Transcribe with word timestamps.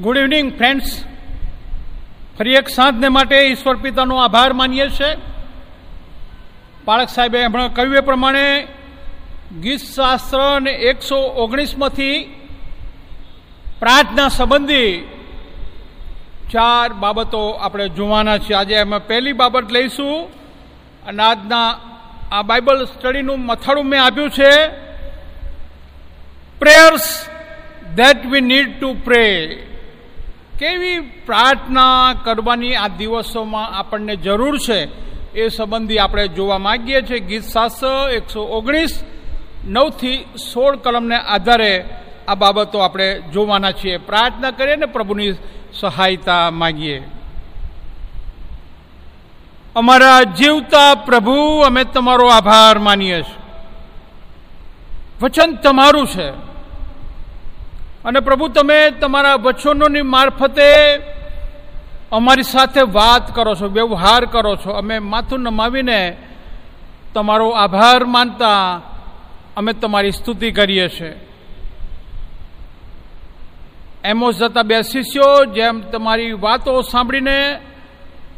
Good 0.00 0.16
evening 0.16 0.56
friends 0.56 1.04
ફરી 2.38 2.54
એક 2.54 2.68
સાંજને 2.68 3.08
માટે 3.08 3.40
ઈશ્વર 3.40 3.76
પિતાનો 3.76 4.16
આભાર 4.16 4.52
માનીએ 4.52 4.88
છીએ 4.88 5.16
પાળક 6.84 7.08
સાહેબે 7.08 7.44
હમણાં 7.44 7.74
કહ્યું 7.74 7.96
એ 7.96 8.00
પ્રમાણે 8.00 8.66
ગીત 9.62 9.80
શાસ્ત્ર 9.80 10.40
અને 10.40 10.70
એકસો 10.70 11.16
ઓગણીસમાંથી 11.16 12.18
પ્રાર્થના 13.80 14.28
સંબંધી 14.28 15.08
ચાર 16.50 16.92
બાબતો 16.92 17.50
આપણે 17.50 17.88
જોવાના 17.88 18.38
છે 18.38 18.54
આજે 18.54 18.76
અમે 18.76 18.98
પહેલી 18.98 19.32
બાબત 19.32 19.72
લઈશું 19.72 20.28
અને 21.06 21.22
આજના 21.22 21.80
આ 22.32 22.42
બાઇબલ 22.42 22.84
સ્ટડીનું 22.84 23.46
મથાળું 23.46 23.86
મેં 23.86 24.04
આપ્યું 24.04 24.30
છે. 24.30 24.52
Prayers 26.58 27.26
that 27.96 28.26
we 28.26 28.40
need 28.40 28.80
to 28.80 28.94
pray 28.94 29.26
કેવી 30.60 31.00
પ્રાર્થના 31.00 32.14
કરવાની 32.24 32.74
આ 32.74 32.88
દિવસોમાં 32.88 33.78
આપણને 33.78 34.16
જરૂર 34.16 34.58
છે 34.58 34.80
એ 35.32 35.48
સંબંધી 35.48 35.98
આપણે 35.98 36.28
જોવા 36.28 36.58
માંગીએ 36.58 37.02
છીએ. 37.02 37.20
ગીત 37.20 37.42
શાસ્ત્ર 37.42 38.10
એકસો 38.12 38.42
ઓગણીસ, 38.42 39.04
નવથી 39.68 40.24
સોળ 40.52 40.76
કલમને 40.76 41.16
આધારે 41.16 41.84
આ 42.28 42.34
બાબતો 42.34 42.78
આપણે 42.78 43.20
જોવાના 43.20 43.72
છીએ. 43.72 43.96
પ્રાર્થના 43.96 44.50
કરીએ 44.50 44.76
ને 44.76 44.86
પ્રભુની 44.86 45.32
સહાયતા 45.72 46.50
માગીએ. 46.50 47.08
અમારા 49.76 50.22
જીવતા 50.22 50.94
પ્રભુ, 50.94 51.60
અમે 51.66 51.84
તમારો 51.84 52.28
આભાર 52.28 52.78
માનીએ 52.78 53.22
છીએ. 53.22 53.42
વચન 55.22 55.54
તમારું 55.54 56.06
છે. 56.06 56.49
અને 58.04 58.20
પ્રભુ, 58.20 58.48
તમે 58.48 58.90
તમારા 58.90 59.34
વચનોની 59.34 60.02
મારફતે 60.02 60.96
અમારી 62.12 62.42
સાથે 62.42 62.80
વાત 62.80 63.34
કરો 63.34 63.54
છો, 63.54 63.68
વ્યવહાર 63.68 64.24
કરો 64.24 64.56
છો. 64.56 64.70
અમે 64.70 64.98
માથું 64.98 65.40
નમાવીને 65.40 66.16
તમારો 67.14 67.50
આભાર 67.50 68.04
માનતા 68.04 68.80
અમે 69.56 69.72
તમારી 69.72 70.10
સ્તુતિ 70.10 70.50
કરીએ 70.50 70.88
છીએ. 70.88 71.16
એમો 74.04 74.32
જતા 74.32 74.62
બે 74.62 74.82
શિષ્યો 74.82 75.44
જેમ 75.44 75.80
તમારી 75.80 76.32
વાતો 76.32 76.82
સાંભળીને 76.82 77.60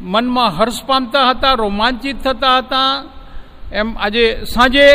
મનમાં 0.01 0.49
હર્ષ 0.49 0.83
પામતા 0.83 1.29
હતા, 1.29 1.53
રોમાંચિત 1.53 2.23
થતા 2.23 2.57
હતા. 2.57 3.03
એમ 3.71 3.97
આજે 3.97 4.45
સાંજે 4.45 4.87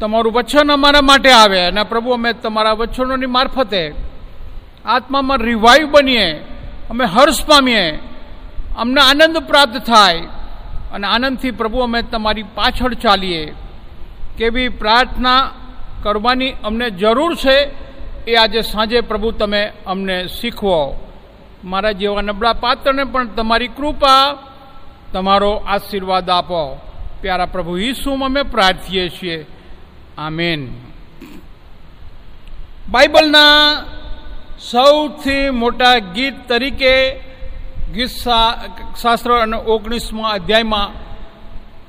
તમારું 0.00 0.32
વચન 0.32 0.72
અમારા 0.72 1.00
માટે 1.00 1.30
આવે 1.30 1.60
અને 1.60 1.82
પ્રભુ, 1.82 2.10
અમે 2.10 2.32
તમારા 2.32 2.72
વચનોની 2.72 3.26
મારફતે 3.26 3.94
આત્મામાં 4.84 5.38
રિવાઈવ 5.38 5.90
બનીએ, 5.90 6.32
અમે 6.90 7.04
હર્ષ 7.04 7.44
પામીએ, 7.44 7.98
અમને 8.76 9.00
આનંદ 9.00 9.38
પ્રાપ્ત 9.38 9.76
થાય 9.86 10.18
અને 10.92 11.06
આનંદથી 11.06 11.50
પ્રભુ, 11.50 11.78
અમે 11.78 12.02
તમારી 12.02 12.42
પાછળ 12.42 12.94
ચાલીએ. 12.94 13.54
કેવી 14.38 14.68
પ્રાર્થના 14.68 15.50
કરવાની 16.02 16.52
અમને 16.64 16.90
જરૂર 16.90 17.34
છે 17.34 17.56
એ 18.24 18.34
આજે 18.34 18.60
સાંજે 18.60 19.00
પ્રભુ 19.00 19.30
તમે 19.30 19.72
અમને 19.86 20.26
શીખવો. 20.26 21.08
મારા 21.64 21.92
જેવા 21.92 22.20
નબળા 22.20 22.52
પાત્રને 22.52 23.04
પણ 23.04 23.26
તમારી 23.26 23.68
કૃપા, 23.68 24.38
તમારો 25.12 25.52
આશીર્વાદ 25.52 26.30
આપો. 26.30 26.80
પ્યારા 27.20 27.46
પ્રભુ 27.46 27.76
ઈસુમાં 27.76 28.28
અમે 28.28 28.42
પ્રાર્થીએ 28.42 29.08
છીએ. 29.08 29.46
આમેન. 30.18 30.68
બાઇબલના 32.88 33.84
સૌથી 34.60 35.50
મોટા 35.50 35.98
ગીત 35.98 36.48
તરીકે 36.48 37.20
ગીત 37.94 38.08
શાસ્ત્ર 39.02 39.32
અને 39.32 39.56
ઓગણીસમાં 39.56 40.32
અધ્યાયમાં 40.32 40.90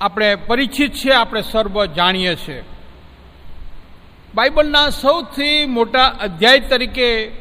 આપણે 0.01 0.35
પરિચિત 0.35 0.93
છે, 0.93 1.11
આપણે 1.11 1.41
સર્વ 1.41 1.85
જાણીએ 1.85 2.35
છીએ 2.35 2.63
બાઇબલના 4.35 4.89
સૌથી 4.89 5.65
મોટા 5.65 6.05
અધ્યાય 6.05 6.59
તરીકે 6.59 7.31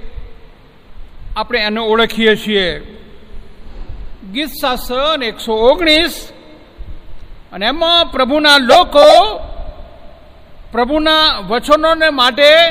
આપણે 1.37 1.59
એને 1.59 1.81
ઓળખીએ 1.81 2.37
છીએ. 2.37 2.81
ગીત 4.33 4.49
શાસ્ત્ર 4.49 5.25
એકસો 5.25 5.53
ઓગણીસ 5.53 6.33
અને 7.53 7.67
એમાં 7.67 8.07
પ્રભુના 8.07 8.59
લોકો 8.59 9.07
પ્રભુના 10.73 11.39
વચનોને 11.39 12.11
માટે 12.11 12.71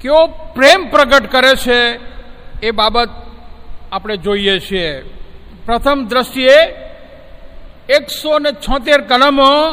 કેવો 0.00 0.26
પ્રેમ 0.26 0.88
પ્રગટ 0.90 1.32
કરે 1.32 1.54
છે 1.56 2.00
એ 2.66 2.70
બાબત 2.70 3.10
આપણે 3.92 4.16
જોઈએ 4.16 4.58
છીએ. 4.58 5.02
પ્રથમ 5.66 6.04
દ્રષ્ટિએ 6.04 6.56
એકસો 7.88 8.38
ને 8.38 8.52
છોતેર 8.52 9.00
કલમો 9.00 9.70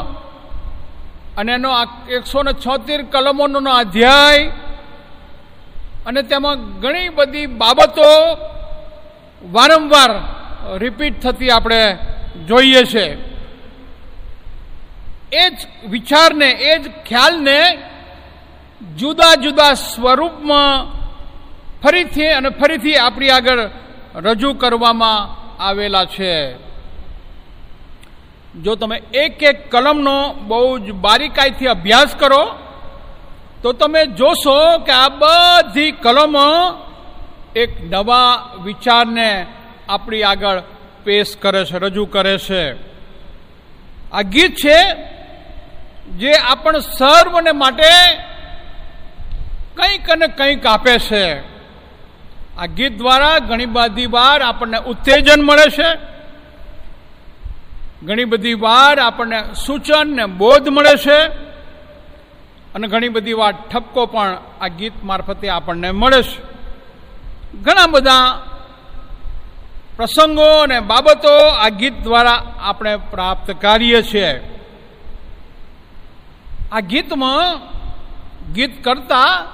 અને 1.38 1.52
એનો 1.54 1.70
એકસો 2.10 2.44
ને 2.44 2.54
છોતેર 2.54 3.02
કલમોનો 3.04 3.72
અધ્યાય 3.72 4.52
અને 6.06 6.22
તેમાં 6.22 6.80
ઘણી 6.80 7.10
બધી 7.10 7.46
બાબતો 7.46 8.10
વારંવાર 9.52 10.12
રિપીટ 10.78 11.22
થતી 11.22 11.50
આપણે 11.50 11.98
જોઈએ 12.48 12.84
છે. 12.84 13.29
એ 15.34 15.50
જ 15.50 15.68
વિચારને, 15.90 16.52
એ 16.52 16.80
જ 16.80 16.90
ખ્યાલને 17.06 17.78
જુદા 18.98 19.36
જુદા 19.36 19.74
સ્વરૂપમાં 19.74 21.00
ફરીથી 21.82 22.28
અને 22.28 22.50
ફરીથી 22.50 22.96
આપણી 22.96 23.30
આગળ 23.30 23.70
રજૂ 24.16 24.54
કરવામાં 24.54 25.40
આવેલા 25.64 26.06
છે. 26.06 26.54
જો 28.64 28.76
તમે 28.76 29.02
એક 29.14 29.44
એક 29.44 29.72
કલમનો 29.72 30.34
બહુ 30.34 30.80
જ 30.80 30.92
બારીકાઈથી 30.92 31.68
અભ્યાસ 31.68 32.16
કરો, 32.16 32.56
તો 33.64 33.74
તમે 33.74 34.06
જોશો 34.06 34.78
કે 34.78 34.92
આ 34.92 35.10
બધી 35.10 35.92
કલમો 35.92 36.50
એક 37.56 37.70
નવા 37.92 38.54
વિચારને 38.64 39.46
આપણી 39.90 40.24
આગળ 40.24 40.62
પેશ 41.04 41.38
કરે 41.38 41.66
છે, 41.66 41.78
રજૂ 41.78 42.06
કરે 42.06 42.38
છે. 42.38 42.74
આ 44.12 44.22
ગીત 44.22 44.56
છે 44.56 45.19
જે 46.18 46.34
આપણ 46.34 46.80
સર્વને 46.80 47.52
માટે 47.52 48.16
કંઈક 49.76 50.10
અને 50.10 50.28
કંઈક 50.28 50.66
આપે 50.66 51.00
છે. 51.00 51.40
આ 52.58 52.66
ગીત 52.66 52.98
દ્વારા 52.98 53.40
ઘણી 53.40 53.66
બધી 53.66 54.06
વાર 54.06 54.42
આપણને 54.42 54.78
ઉત્તેજન 54.78 55.42
મળે 55.42 55.70
છે. 55.70 55.98
ઘણી 58.04 58.26
બધી 58.26 58.54
વાર 58.54 59.00
આપણને 59.00 59.44
સૂચન 59.66 60.16
ને 60.16 60.26
બોધ 60.26 60.68
મળે 60.68 60.98
છે. 60.98 61.50
અને 62.76 62.88
ઘણી 62.88 63.10
બધી 63.10 63.34
વાર 63.34 63.52
ઠપકો 63.52 64.06
પણ 64.06 64.38
આ 64.62 64.68
ગીત 64.68 65.04
મારફતે 65.04 65.50
આપણને 65.50 65.92
મળે 65.92 66.24
છે. 66.24 66.42
ઘણા 67.62 67.88
બધા 67.88 68.44
પ્રસંગો 69.98 70.58
અને 70.58 70.80
બાબતો 70.80 71.48
આ 71.48 71.70
ગીત 71.70 71.94
દ્વારા 71.94 72.44
આપણે 72.60 72.98
પ્રાપ્ત 72.98 73.52
કરીએ 73.52 74.02
છીએ. 74.02 74.59
આ 76.72 76.80
ગીતમાં 76.80 77.60
ગીત 78.54 78.84
કરતા 78.84 79.46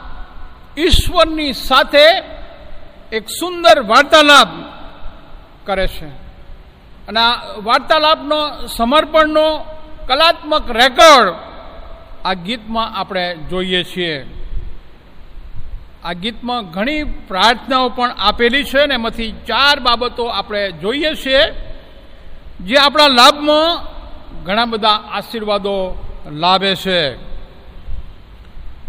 ઈશ્વરની 0.77 1.53
સાથે 1.53 2.23
એક 3.11 3.29
સુંદર 3.29 3.79
વાર્તાલાપ 3.79 4.47
કરે 5.65 5.87
છે. 5.87 6.05
અને 7.07 7.19
આ 7.19 7.41
વાર્તાલાપનો 7.63 8.67
સમર્પણનો 8.67 9.57
કલાત્મક 10.07 10.71
રેકોર્ડ 10.71 11.33
આ 12.25 12.33
ગીતમાં 12.33 12.99
આપણે 12.99 13.35
જોઈએ 13.35 13.83
છીએ. 13.83 14.25
આ 16.03 16.13
ગીતમાં 16.13 16.71
ઘણી 16.71 17.03
પ્રાર્થનાઓ 17.03 17.89
પણ 17.89 18.11
આપેલી 18.11 18.63
છે 18.63 18.85
ને 18.85 18.93
એમાંથી 18.93 19.31
ચાર 19.31 19.79
બાબતો 19.79 20.25
આપણે 20.25 20.71
જોઈએ 20.71 21.13
છીએ. 21.13 21.39
જે 22.59 22.75
આપણા 22.75 23.07
લાભમાં 23.07 23.95
ઘણા 24.43 24.65
બધા 24.65 24.89
આશીર્વાદો 24.89 26.01
લાભે 26.31 26.75
છે. 26.75 27.15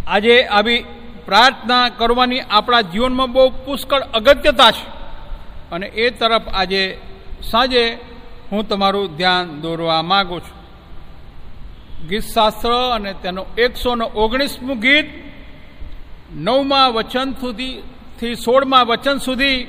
આજે 0.06 0.44
આવી 0.44 0.84
પ્રાર્થના 1.26 1.88
કરવાની 1.88 2.40
આપણા 2.40 2.80
જીવનમાં 2.80 3.32
બહુ 3.32 3.50
પુષ્કળ 3.50 4.00
અગત્યતા 4.00 4.70
છે. 4.70 4.88
અને 5.70 5.86
એ 5.86 6.10
તરફ 6.10 6.48
આજે 6.48 6.98
સાંજે 7.42 7.98
હું 8.52 8.68
તમારું 8.68 9.16
ધ્યાન 9.16 9.60
દોરવા 9.60 10.02
માગું 10.02 10.40
છું. 10.40 10.56
ગીતશાસ્ત્ર 12.08 12.72
અને 12.72 13.12
તેનો 13.12 13.46
એકસો 13.58 13.94
ને 13.94 14.04
ઓગણીસમું 14.04 14.78
ગીત 14.78 15.06
નવમાં 16.36 16.92
વચન 16.92 17.32
સુધીથી 17.32 18.34
સોળમાં 18.34 18.86
વચન 18.86 19.18
સુધી 19.18 19.66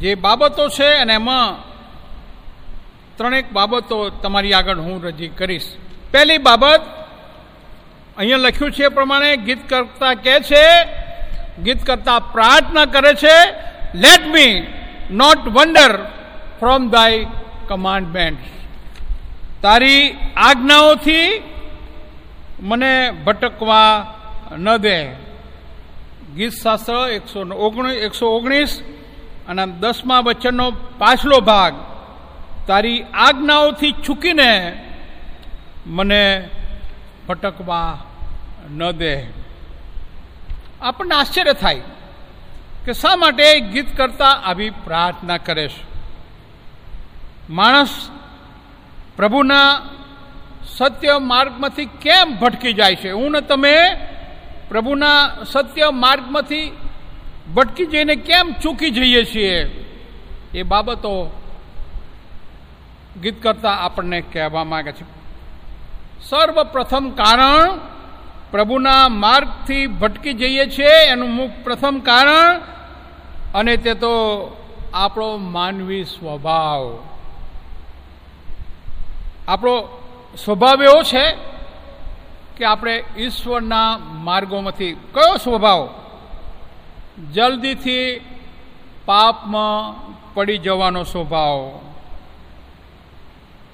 જે 0.00 0.14
બાબતો 0.14 0.68
છે 0.68 0.86
અને 0.86 1.14
એમાં 1.14 1.70
ત્રણેક 3.16 3.52
બાબતો 3.52 4.08
તમારી 4.08 4.52
આગળ 4.52 4.78
હું 4.78 5.02
રજી 5.02 5.28
કરીશ. 5.28 5.76
પહેલી 6.12 6.38
બાબત 6.38 6.82
અહીંયા 8.16 8.36
લખ્યું 8.36 8.72
છે 8.72 8.84
એ 8.84 8.88
પ્રમાણે 8.88 9.36
ગીત 9.36 9.68
કરતા 9.68 10.14
કહે 10.14 10.40
છે, 10.40 10.64
ગીત 11.64 11.86
કરતા 11.86 12.18
પ્રાર્થના 12.18 12.84
કરે 12.84 13.14
છે 13.14 13.36
let 13.94 14.26
me 14.26 14.66
not 15.10 15.48
wander 15.48 15.92
from 16.60 16.90
thy 16.90 17.26
commandment 17.68 18.38
તારી 19.62 20.16
આજ્ઞાઓથી 20.36 21.42
મને 22.60 23.10
ભટકવા 23.10 24.16
ન 24.58 24.76
દે. 24.76 24.98
ગીત 26.36 26.52
શાસ્ત્ર 26.52 26.94
એકસો 27.12 27.40
ઓગણીસ 27.40 28.02
એકસો 28.02 28.36
ઓગણીસ 28.36 28.82
અને 29.48 29.66
દસમા 29.66 30.20
વચનનો 30.20 30.70
પાછલો 30.98 31.40
ભાગ 31.40 31.74
તારી 32.66 33.04
આજ્ઞાઓથી 33.14 33.92
ચૂકીને 33.92 34.50
મને 35.90 36.48
ભટકવા 37.28 37.98
ન 38.70 38.90
દે. 38.90 39.22
આપણને 40.80 41.14
આશ્ચર્ય 41.14 41.52
થાય 41.52 41.80
કે 42.84 42.92
શા 42.92 43.16
માટે 43.16 43.60
ગીત 43.60 43.96
કરતા 43.96 44.24
આવી 44.24 44.70
પ્રાર્થના 44.70 45.36
કરે 45.36 45.68
છે? 45.68 45.84
માણસ 47.50 48.10
પ્રભુના 49.16 49.80
સત્ય 50.64 51.18
માર્ગમાંથી 51.18 51.84
કેમ 51.84 52.36
ભટકી 52.36 52.72
જાય 52.72 52.96
છે? 52.96 53.10
હું 53.10 53.32
ને 53.32 53.40
તમે 53.40 53.76
પ્રભુના 54.68 55.30
સત્ય 55.44 55.90
માર્ગમાંથી 55.90 56.76
ભટકી 57.54 57.86
જઈને 57.86 58.16
કેમ 58.16 58.52
ચૂકી 58.62 58.90
જઈએ 58.90 59.24
છીએ? 59.24 59.86
એ 60.54 60.62
બાબતો 60.62 61.42
ગીત 63.22 63.42
કરતા 63.42 63.70
આપણને 63.70 64.20
કહેવા 64.20 64.64
માગે 64.64 64.92
છે. 64.92 65.19
સર્વપ્રથમ 66.22 67.10
કારણ 67.10 67.78
પ્રભુના 68.50 69.08
માર્ગથી 69.08 69.86
ભટકી 69.86 70.32
જઈએ 70.32 70.66
છીએ, 70.66 71.06
એનું 71.06 71.30
મુખ 71.34 71.50
પ્રથમ 71.64 71.98
કારણ, 71.98 72.60
અને 73.54 73.76
તે 73.76 73.94
તો 73.94 74.12
આપણો 74.94 75.36
માનવી 75.36 76.04
સ્વભાવ. 76.04 76.98
આપણો 79.48 80.02
સ્વભાવ 80.44 80.82
એવો 80.82 81.02
છે 81.02 81.32
કે 82.56 82.64
આપણે 82.64 83.04
ઈશ્વરના 83.16 83.98
માર્ગોમાંથી 83.98 84.92
કયો 84.92 85.36
સ્વભાવ? 85.36 85.88
જલ્દીથી 87.32 88.20
પાપમાં 89.04 89.94
પડી 90.34 90.58
જવાનો 90.58 91.04
સ્વભાવ. 91.04 91.89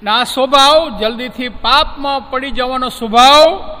ના 0.03 0.23
સ્વભાવ, 0.23 0.99
જલ્દીથી 0.99 1.49
પાપમાં 1.49 2.29
પડી 2.29 2.51
જવાનો 2.51 2.89
સ્વભાવ, 2.89 3.75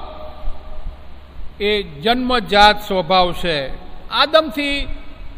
એ 1.59 1.83
જન્મજાત 1.83 2.87
સ્વભાવ 2.87 3.33
છે. 3.33 3.67
આદમથી 4.09 4.87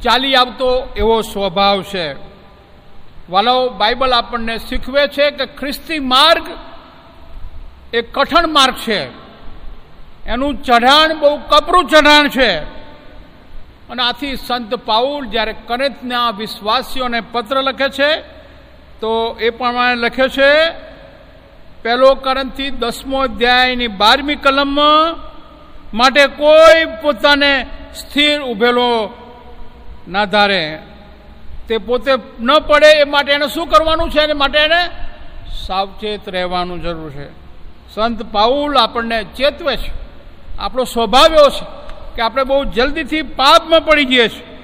ચાલી 0.02 0.36
આવતો 0.36 0.94
એવો 0.98 1.22
સ્વભાવ 1.22 1.82
છે. 1.84 2.14
વાલો, 3.30 3.70
બાઇબલ 3.70 4.14
આપણને 4.14 4.58
શીખવે 4.58 5.08
છે 5.08 5.32
કે 5.32 5.46
ખ્રિસ્તી 5.46 6.00
માર્ગ 6.00 6.44
એ 7.94 8.02
કઠણ 8.02 8.48
માર્ગ 8.48 8.76
છે. 8.76 9.10
એનું 10.26 10.64
ચઢાણ 10.64 11.20
બહુ 11.20 11.38
કપરું 11.38 11.90
ચઢાણ 11.90 12.30
છે. 12.30 12.60
અને 13.90 14.04
આથી 14.04 14.36
સંત 14.36 14.76
પાઉલ 14.76 15.26
જ્યારે 15.26 15.56
કનેતના 15.68 16.30
વિશ્વાસીઓને 16.30 17.22
પત્ર 17.22 17.62
લખે 17.62 17.90
છે 17.90 18.39
તો 19.02 19.38
એ 19.40 19.50
પ્રમાણે 19.50 19.96
લખે 19.96 20.30
છે, 20.30 20.70
પહેલો 21.84 22.16
કરંતથી 22.16 22.70
દસમો 22.70 23.20
અધ્યાયની 23.20 23.88
બારમી 23.88 24.36
કલમ 24.36 24.80
માટે 25.94 26.28
કોઈ 26.28 26.86
પોતાને 27.02 27.66
સ્થિર 27.96 28.42
ઉભેલો 28.42 29.14
ના 30.08 30.26
ધારે. 30.26 30.80
તે 31.68 31.78
પોતે 31.78 32.12
ન 32.40 32.60
પડે 32.60 33.00
એ 33.00 33.04
માટે 33.04 33.32
એને 33.32 33.48
શું 33.48 33.68
કરવાનું 33.68 34.10
છે? 34.10 34.20
એને 34.22 34.34
માટે 34.34 34.60
એને 34.60 34.90
સાવચેત 35.68 36.30
રહેવાનું 36.30 36.82
જરૂર 36.82 37.12
છે. 37.12 37.30
સંત 37.96 38.24
પાઉલ 38.24 38.78
આપણને 38.78 39.24
ચેતવે 39.24 39.78
છે. 39.78 39.92
આપણો 40.60 40.84
સ્વભાવ 40.84 41.26
એવો 41.26 41.50
છે 41.50 41.66
કે 42.16 42.22
આપણે 42.22 42.44
બહુ 42.44 42.64
જલ્દીથી 42.64 43.22
પાપમાં 43.22 43.86
પડી 43.86 44.06
જઈએ 44.06 44.28
છીએ. 44.28 44.60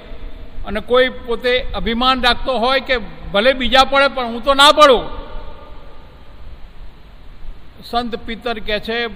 અને 0.67 0.79
કોઈ 0.79 1.09
પોતે 1.09 1.67
અભિમાન 1.75 2.23
રાખતો 2.23 2.57
હોય 2.57 2.79
કે 2.79 2.97
ભલે 3.33 3.53
બીજા 3.53 3.83
પડે, 3.83 4.07
પણ 4.07 4.25
હું 4.25 4.43
તો 4.43 4.53
ના 4.53 4.71
પડું. 4.71 5.03
સંત 7.83 8.15
પિતર 8.15 8.59
કહે 8.59 8.79
છે, 8.79 9.07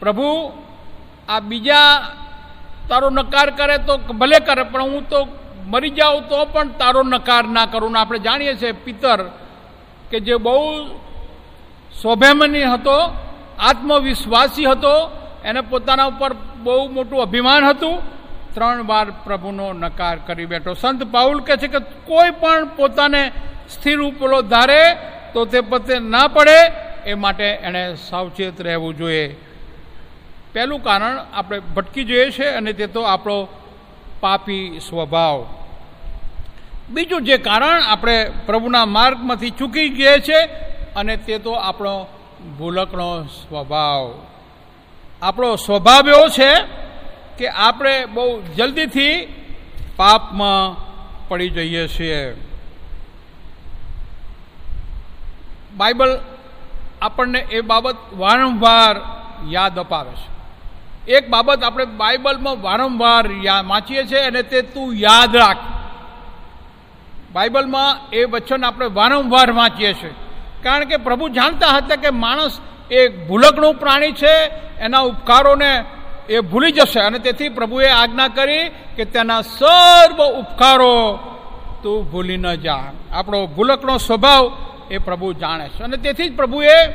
પ્રભુ, 0.00 0.52
આ 1.28 1.40
બીજા 1.40 1.88
તારો 2.88 3.10
નકાર 3.10 3.50
કરે 3.50 3.78
તો 3.78 3.98
ભલે 3.98 4.38
કરે, 4.38 4.62
પણ 4.62 4.82
હું 4.82 5.08
તો 5.08 5.28
મરી 5.66 5.90
જાઉં 5.90 6.28
તો 6.28 6.44
પણ 6.44 6.68
તારો 6.68 7.02
નકાર 7.02 7.44
ના 7.48 7.66
કરું. 7.66 7.92
ને 7.92 7.98
આપણે 7.98 8.18
જાણીએ 8.18 8.54
છીએ 8.56 8.72
પિતર 8.72 9.18
કે 10.10 10.20
જે 10.20 10.36
બહુ 10.36 10.56
સ્વભેમની 12.00 12.64
હતો, 12.64 12.96
આત્મવિશ્વાસી 13.58 14.66
હતો, 14.66 14.94
એને 15.44 15.60
પોતાના 15.60 16.06
ઉપર 16.06 16.32
બહુ 16.62 16.88
મોટું 16.88 17.22
અભિમાન 17.22 17.64
હતું. 17.64 18.15
ત્રણ 18.56 18.86
વાર 18.86 19.06
પ્રભુનો 19.24 19.66
નકાર 19.72 20.16
કરી 20.26 20.46
બેઠો. 20.46 20.72
સંત 20.74 21.00
પાઉલ 21.12 21.38
કહે 21.46 21.56
છે 21.56 21.68
કે 21.68 21.80
કોઈ 22.08 22.32
પણ 22.40 22.68
પોતાને 22.76 23.22
સ્થિર 23.68 23.98
ઉપલો 24.00 24.38
ધારે 24.42 24.82
તો 25.32 25.44
તે 25.44 25.60
પતે 25.60 25.94
ના 26.12 26.28
પડે, 26.28 26.60
એ 27.06 27.14
માટે 27.14 27.48
એણે 27.66 27.82
સાવચેત 28.08 28.56
રહેવું 28.60 28.96
જોઈએ. 28.96 29.26
પહેલું 30.52 30.80
કારણ 30.82 31.16
આપણે 31.18 31.58
ભટકી 31.74 32.04
જોઈએ 32.04 32.30
છે 32.30 32.46
અને 32.48 32.72
તે 32.72 32.86
તો 32.86 33.02
આપણો 33.04 33.36
પાપી 34.20 34.80
સ્વભાવ. 34.80 35.38
બીજું 36.90 37.24
જે 37.24 37.36
કારણ 37.38 37.82
આપણે 37.82 38.16
પ્રભુના 38.46 38.86
માર્ગમાંથી 38.86 39.56
ચૂકી 39.58 39.88
ગયા 39.88 40.24
છે 40.28 40.38
અને 40.96 41.14
તે 41.16 41.38
તો 41.38 41.52
આપણો 41.60 41.94
ભૂલકનો 42.58 43.08
સ્વભાવ. 43.36 44.04
આપણો 45.22 45.48
સ્વભાવ 45.56 46.04
એવો 46.08 46.26
છે 46.28 46.50
કે 47.38 47.48
આપણે 47.48 48.06
બહુ 48.06 48.42
જલ્દીથી 48.56 49.26
પાપમાં 49.96 50.76
પડી 51.28 51.50
જઈએ 51.50 51.88
છીએ. 51.88 52.34
બાઇબલ 55.76 56.18
આપણને 57.02 57.38
એ 57.38 57.60
બાબત 57.60 57.96
વારંવાર 58.12 58.96
યાદ 59.48 59.78
અપાવે 59.78 60.10
છે. 60.10 60.28
એક 61.12 61.30
બાબત 61.30 61.64
આપણે 61.64 61.84
બાઇબલમાં 61.84 62.62
વારંવાર 62.62 63.28
વાંચીએ 63.66 64.04
છીએ 64.04 64.18
અને 64.18 64.42
તે 64.42 64.62
તું 64.62 64.94
યાદ 64.94 65.36
રાખ. 65.36 65.58
બાઇબલમાં 67.32 68.10
એ 68.12 68.24
વચન 68.24 68.64
આપણે 68.64 68.86
વારંવાર 68.86 69.50
વાંચીએ 69.52 69.92
છીએ. 69.92 70.14
કારણ 70.62 70.84
કે 70.84 70.96
પ્રભુ 70.96 71.28
જાણતા 71.28 71.66
હતા 71.66 71.96
કે 71.96 72.10
માણસ 72.10 72.60
એક 72.90 73.28
ભૂલકનું 73.28 73.74
પ્રાણી 73.74 74.12
છે, 74.12 74.34
એના 74.78 75.00
ઉપકારોને 75.00 75.84
એ 76.28 76.40
ભૂલી 76.40 76.72
જશે. 76.72 77.00
અને 77.00 77.18
તેથી 77.18 77.48
પ્રભુએ 77.48 77.88
આજ્ઞા 77.88 78.28
કરી 78.28 78.68
કે 78.68 79.04
તેના 79.04 79.42
સર્વ 79.42 80.24
ઉપકારો 80.24 81.18
તું 81.82 82.10
ભૂલી 82.10 82.36
ન 82.36 82.54
જા. 82.54 82.92
આપણો 83.12 83.46
ભૂલકનો 83.46 83.98
સ્વભાવ 83.98 84.56
એ 84.90 84.98
પ્રભુ 84.98 85.32
જાણે 85.32 85.68
છે. 85.68 85.82
અને 85.82 85.96
તેથી 85.96 86.28
જ 86.28 86.36
પ્રભુએ 86.36 86.86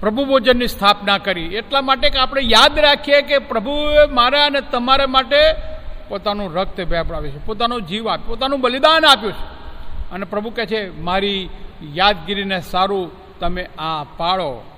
પ્રભુ 0.00 0.24
ભોજનની 0.24 0.68
સ્થાપના 0.68 1.18
કરી. 1.18 1.44
એટલા 1.44 1.80
માટે 1.80 2.10
કે 2.10 2.18
આપણે 2.18 2.42
યાદ 2.42 2.78
રાખીએ 2.78 3.22
કે 3.22 3.38
પ્રભુએ 3.38 4.06
મારા 4.12 4.46
અને 4.46 4.60
તમારા 4.60 5.06
માટે 5.06 5.36
પોતાનું 6.08 6.54
રક્ત 6.54 6.80
વેપરાવ્યું 6.80 7.34
છે. 7.34 7.46
પોતાનો 7.46 7.80
જીવ 7.80 8.08
આપ્યો, 8.08 8.26
પોતાનું 8.26 8.60
બલિદાન 8.60 9.04
આપ્યું 9.06 9.32
છે. 9.32 9.62
અને 10.10 10.24
પ્રભુ 10.24 10.50
કહે 10.50 10.66
છે, 10.66 11.00
મારી 11.00 11.48
યાદગીરીને 11.94 12.60
સારું 12.60 13.10
તમે 13.38 13.68
આ 13.78 14.04
પાળો. 14.04 14.71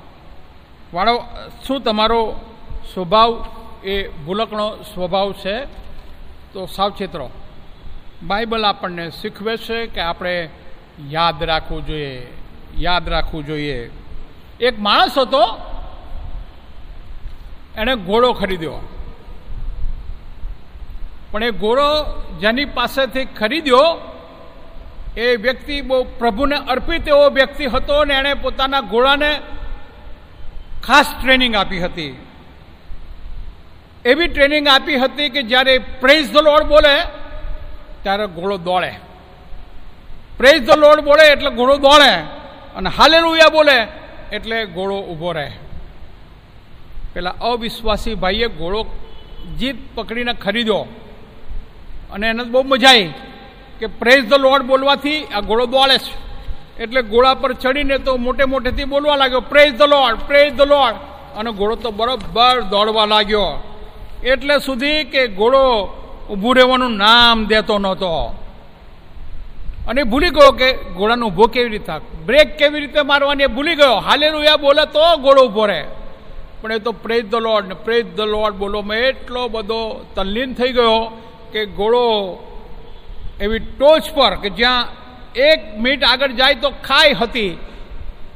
વાળો, 0.95 1.17
શું 1.67 1.81
તમારો 1.83 2.21
સ્વભાવ 2.95 3.31
એ 3.85 4.09
ભૂલકનો 4.09 4.67
સ્વભાવ 4.83 5.33
છે? 5.33 5.57
તો 6.53 6.67
સાવચેત 6.67 7.17
રહો 7.17 7.31
બાઇબલ 8.23 8.65
આપણને 8.65 9.11
શીખવે 9.11 9.57
છે 9.57 9.87
કે 9.87 10.01
આપણે 10.01 10.35
યાદ 11.11 11.43
રાખવું 11.43 11.87
જોઈએ, 11.87 12.27
યાદ 12.79 13.09
રાખવું 13.09 13.47
જોઈએ. 13.47 13.91
એક 14.61 14.75
માણસ 14.79 15.19
હતો, 15.19 15.43
એણે 17.77 17.95
ઘોડો 17.97 18.33
ખરીદ્યો. 18.33 18.79
પણ 21.33 21.43
એ 21.43 21.51
ઘોડો 21.51 21.89
જેની 22.41 22.65
પાસેથી 22.65 23.25
ખરીદ્યો, 23.25 23.87
એ 25.17 25.37
વ્યક્તિ 25.37 25.81
બહુ 25.81 26.05
પ્રભુને 26.19 26.57
અર્પિત 26.57 27.09
એવો 27.09 27.27
વ્યક્તિ 27.31 27.67
હતો 27.67 27.95
અને 27.95 28.15
એણે 28.15 28.35
પોતાના 28.35 28.81
ઘોડાને 28.81 29.31
ખાસ 30.87 31.07
ટ્રેનિંગ 31.23 31.55
આપી 31.57 31.81
હતી. 31.81 32.13
એવી 34.05 34.29
ટ્રેનિંગ 34.29 34.69
આપી 34.69 34.97
હતી 34.97 35.29
કે 35.29 35.43
જ્યારે 35.43 35.79
પ્રેઝ 35.79 36.33
ધ 36.33 36.37
લોડ 36.37 36.63
બોલે, 36.63 36.95
ત્યારે 38.03 38.27
ઘોડો 38.27 38.57
દોડે. 38.59 38.93
પ્રેઝ 40.39 40.63
ધ 40.63 40.71
લોડ 40.71 41.01
બોલે 41.01 41.25
એટલે 41.29 41.51
ઘોડો 41.51 41.77
દોડે 41.77 42.13
અને 42.77 42.91
હાલેલુયા 42.91 43.49
બોલે 43.49 43.77
એટલે 44.33 44.67
ઘોડો 44.67 44.97
ઊભો 45.01 45.33
રહે. 45.33 45.51
પેલા 47.15 47.31
અવિશ્વાસી 47.31 48.15
ભાઈએ 48.15 48.47
ઘોડો 48.47 48.81
જીત 49.59 49.77
પકડીને 49.95 50.33
ખરીદ્યો. 50.33 50.87
અને 52.13 52.29
એને 52.29 52.45
બહુ 52.45 52.63
મજા 52.63 52.89
આવી 52.89 53.13
કે 53.81 53.87
પ્રેઝ 53.87 54.25
ધ 54.29 54.35
લોડ 54.35 54.63
બોલવાથી 54.63 55.25
આ 55.25 55.41
ઘોડો 55.41 55.67
દોડે 55.67 55.99
છે 55.99 56.34
એટલે 56.81 57.03
ઘોડા 57.03 57.35
પર 57.35 57.53
ચડીને 57.53 57.99
તો 57.99 58.17
મોટે 58.17 58.45
મોટેથી 58.45 58.85
બોલવા 58.85 59.17
લાગ્યો 59.17 59.41
praise 59.41 59.75
the 59.75 59.83
lord 59.83 60.19
praise 60.19 60.53
the 60.55 60.61
lord 60.61 60.97
અને 61.37 61.53
ઘોડો 61.53 61.75
તો 61.75 61.91
બરોબર 61.91 62.61
દોડવા 62.61 63.07
લાગ્યો. 63.07 63.63
એટલે 64.25 64.59
સુધી 64.59 65.05
કે 65.05 65.27
ઘોડો 65.27 65.65
ઊભું 66.31 66.57
રહેવાનું 66.57 66.97
નામ 66.97 67.47
દેતો 67.47 67.79
નહોતો. 67.79 68.35
અને 69.89 70.03
ભૂલી 70.03 70.31
ગયો 70.31 70.51
કે 70.51 70.73
ઘોડાનો 70.73 71.27
ઊભો 71.27 71.47
કેવી 71.47 71.69
રીતે 71.69 71.93
બ્રેક 72.27 72.57
કેવી 72.57 72.81
રીતે 72.81 73.03
મારવાની 73.03 73.45
એ 73.45 73.47
ભૂલી 73.47 73.75
ગયો. 73.75 73.95
હાલેલુયા 73.99 74.57
બોલે 74.57 74.85
તો 74.87 75.17
ઘોડો 75.17 75.47
ઊભો 75.47 75.67
રહે. 75.67 75.85
પણ 76.63 76.73
એ 76.73 76.79
તો 76.79 76.93
પ્રેઝ 76.93 77.25
ધ 77.31 77.35
લોર્ડ 77.35 77.69
ને 77.69 77.75
પ્રેઝ 77.75 78.07
ધ 78.17 78.21
લોર્ડ 78.21 78.55
બોલવામાં 78.55 78.97
એટલો 78.97 79.49
બધો 79.49 80.07
તલ્લીન 80.15 80.55
થઈ 80.55 80.73
ગયો 80.73 80.99
કે 81.53 81.67
ઘોડો 81.67 82.05
એવી 83.41 83.59
ટોચ 83.59 84.13
પર 84.15 84.35
કે 84.35 84.51
જ્યાં 84.51 85.04
એક 85.37 85.79
મિનિટ 85.79 86.05
આગળ 86.05 86.33
જાય 86.33 86.55
તો 86.55 86.71
ખાઈ 86.71 87.13
હતી. 87.13 87.59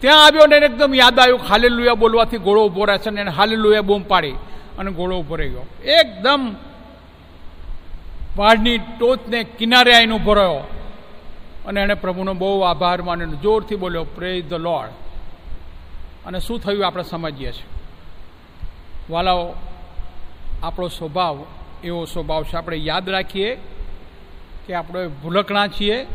ત્યાં 0.00 0.24
આવ્યો 0.24 0.46
ને 0.46 0.56
એકદમ 0.56 0.94
યાદ 0.94 1.18
આવ્યું 1.18 1.40
હાલેલુયા 1.40 1.94
બોલવાથી 1.94 2.38
ઘોડો 2.38 2.64
ઊભો 2.66 2.84
રહે 2.84 2.98
છે 2.98 3.10
ને 3.10 3.20
એને 3.20 3.30
હાલેલુયા 3.30 3.80
બૂમ 3.80 4.02
પાડી 4.02 4.32
અને 4.78 4.90
ઘોડો 4.90 5.18
ઊભો 5.18 5.36
રહી 5.36 5.48
ગયો. 5.48 5.66
એકદમ 5.84 6.54
પહાડની 8.36 8.78
ટોચને 8.78 9.44
કિનારે 9.44 9.96
આવીને 9.96 10.14
ઊભો 10.14 10.34
રહ્યો. 10.34 10.60
અને 11.66 11.80
એણે 11.80 11.94
પ્રભુનો 11.94 12.34
બહુ 12.34 12.60
આભાર 12.60 13.02
માન્યો 13.02 13.28
જોરથી 13.28 13.76
બોલ્યો 13.76 14.04
પ્રેઝ 14.04 14.48
ધ 14.48 14.52
લોર્ડ 14.52 14.90
અને 16.26 16.40
શું 16.40 16.60
થયું 16.60 16.86
આપણે 16.86 17.02
સમજીએ 17.02 17.52
છીએ. 17.52 17.66
વાલાઓ, 19.10 19.52
આપણો 20.62 20.88
સ્વભાવ 20.88 21.44
એવો 21.84 22.04
સ્વભાવ 22.04 22.42
છે. 22.42 22.56
આપણે 22.56 22.76
યાદ 22.76 23.08
રાખીએ 23.08 23.54
કે 24.66 24.74
આપણે 24.74 25.06
ભૂલકણા 25.06 25.66
છીએ. 25.66 26.06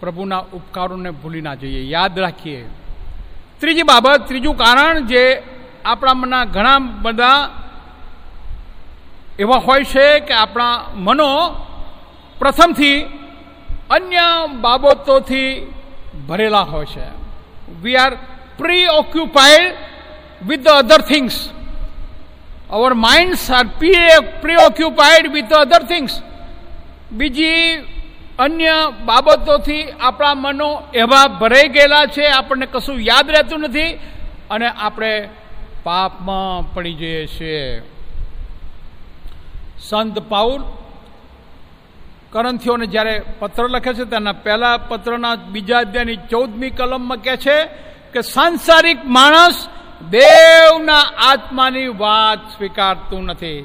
પ્રભુના 0.00 0.38
ઉપકારોને 0.52 1.10
ભૂલી 1.10 1.40
ના 1.40 1.54
જઈએ. 1.54 1.82
યાદ 1.90 2.18
રાખીએ. 2.18 2.68
ત્રીજી 3.60 3.82
બાબત, 3.82 4.28
ત્રીજું 4.28 4.56
કારણ 4.56 5.06
જે 5.06 5.42
આપણામાંના 5.84 6.44
ઘણા 6.44 6.78
બધા 6.78 7.50
એવા 9.38 9.56
હોય 9.56 9.84
છે 9.84 10.20
કે 10.20 10.34
આપણા 10.34 10.84
મનો 10.94 11.30
પ્રથમથી 12.38 13.00
અન્ય 13.90 14.46
બાબતોથી 14.60 15.72
ભરેલા 16.28 16.62
હોય 16.62 16.86
છે. 16.86 17.08
We 17.82 17.96
are 17.96 18.12
preoccupied 18.86 19.74
with 20.46 20.60
the 20.60 20.68
other 20.68 21.00
things 21.00 21.48
our 22.70 22.94
minds 22.94 23.50
are 23.50 23.66
preoccupied 24.66 25.32
with 25.32 25.52
other 25.52 25.82
things 25.82 26.22
બીજી 27.12 27.76
અન્ય 28.38 28.76
બાબતોથી 29.04 29.84
આપણા 30.00 30.34
મનો 30.34 30.70
એવા 30.94 31.26
ભરાઈ 31.40 31.68
ગયેલા 31.68 32.06
છે, 32.06 32.24
આપણને 32.28 32.66
કશું 32.66 32.98
યાદ 33.00 33.30
રહેતું 33.30 33.60
નથી 33.60 33.92
અને 34.50 34.68
આપણે 34.68 35.12
પાપમાં 35.84 36.74
પડી 36.74 36.92
જઈએ 36.92 37.22
છીએ. 37.26 37.82
સંત 39.80 40.18
પાઉલ 40.28 40.62
કરંથીઓને 42.32 42.86
જ્યારે 42.86 43.14
પત્ર 43.38 43.66
લખે 43.68 43.92
છે, 43.94 44.04
તેના 44.04 44.40
પહેલા 44.44 44.76
પત્રના 44.88 45.36
બીજા 45.52 45.78
અધ્યાયની 45.78 46.16
ચૌદમી 46.30 46.70
કલમમાં 46.70 47.22
કહે 47.24 47.36
છે 47.36 47.56
કે 48.12 48.20
સાંસારિક 48.34 49.00
માણસ 49.16 49.58
દેવના 50.10 51.04
આત્માની 51.30 51.88
વાત 51.88 52.40
સ્વીકારતું 52.56 53.24
નથી. 53.30 53.60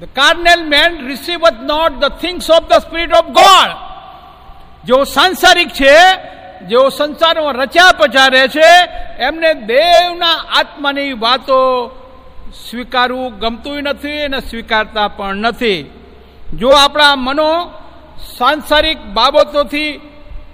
The 0.00 0.08
carnal 0.16 0.62
man 0.72 0.90
receiveth 1.08 1.56
not 1.62 1.92
the 2.00 2.16
things 2.22 2.46
of 2.50 2.66
the 2.70 2.82
spirit 2.86 3.12
of 3.20 3.30
God 3.38 3.70
જેઓ 4.84 5.00
સાંસારિક 5.16 5.70
છે, 5.72 5.94
જેઓ 6.68 6.84
સંસારમાં 6.88 7.56
રચ્યા 7.62 7.98
પચારે 8.00 8.42
છે, 8.48 8.70
એમને 9.18 9.50
દેવના 9.72 10.44
આત્માની 10.58 11.12
વાતો 11.24 11.58
સ્વીકારવું 12.64 13.38
ગમતું 13.40 13.80
નથી 13.82 14.20
અને 14.20 14.40
સ્વીકારતા 14.40 15.08
પણ 15.08 15.42
નથી. 15.44 15.80
જો 16.58 16.68
આપણા 16.74 17.16
મનો 17.16 17.50
સાંસારિક 18.38 18.98
બાબતોથી 19.16 19.90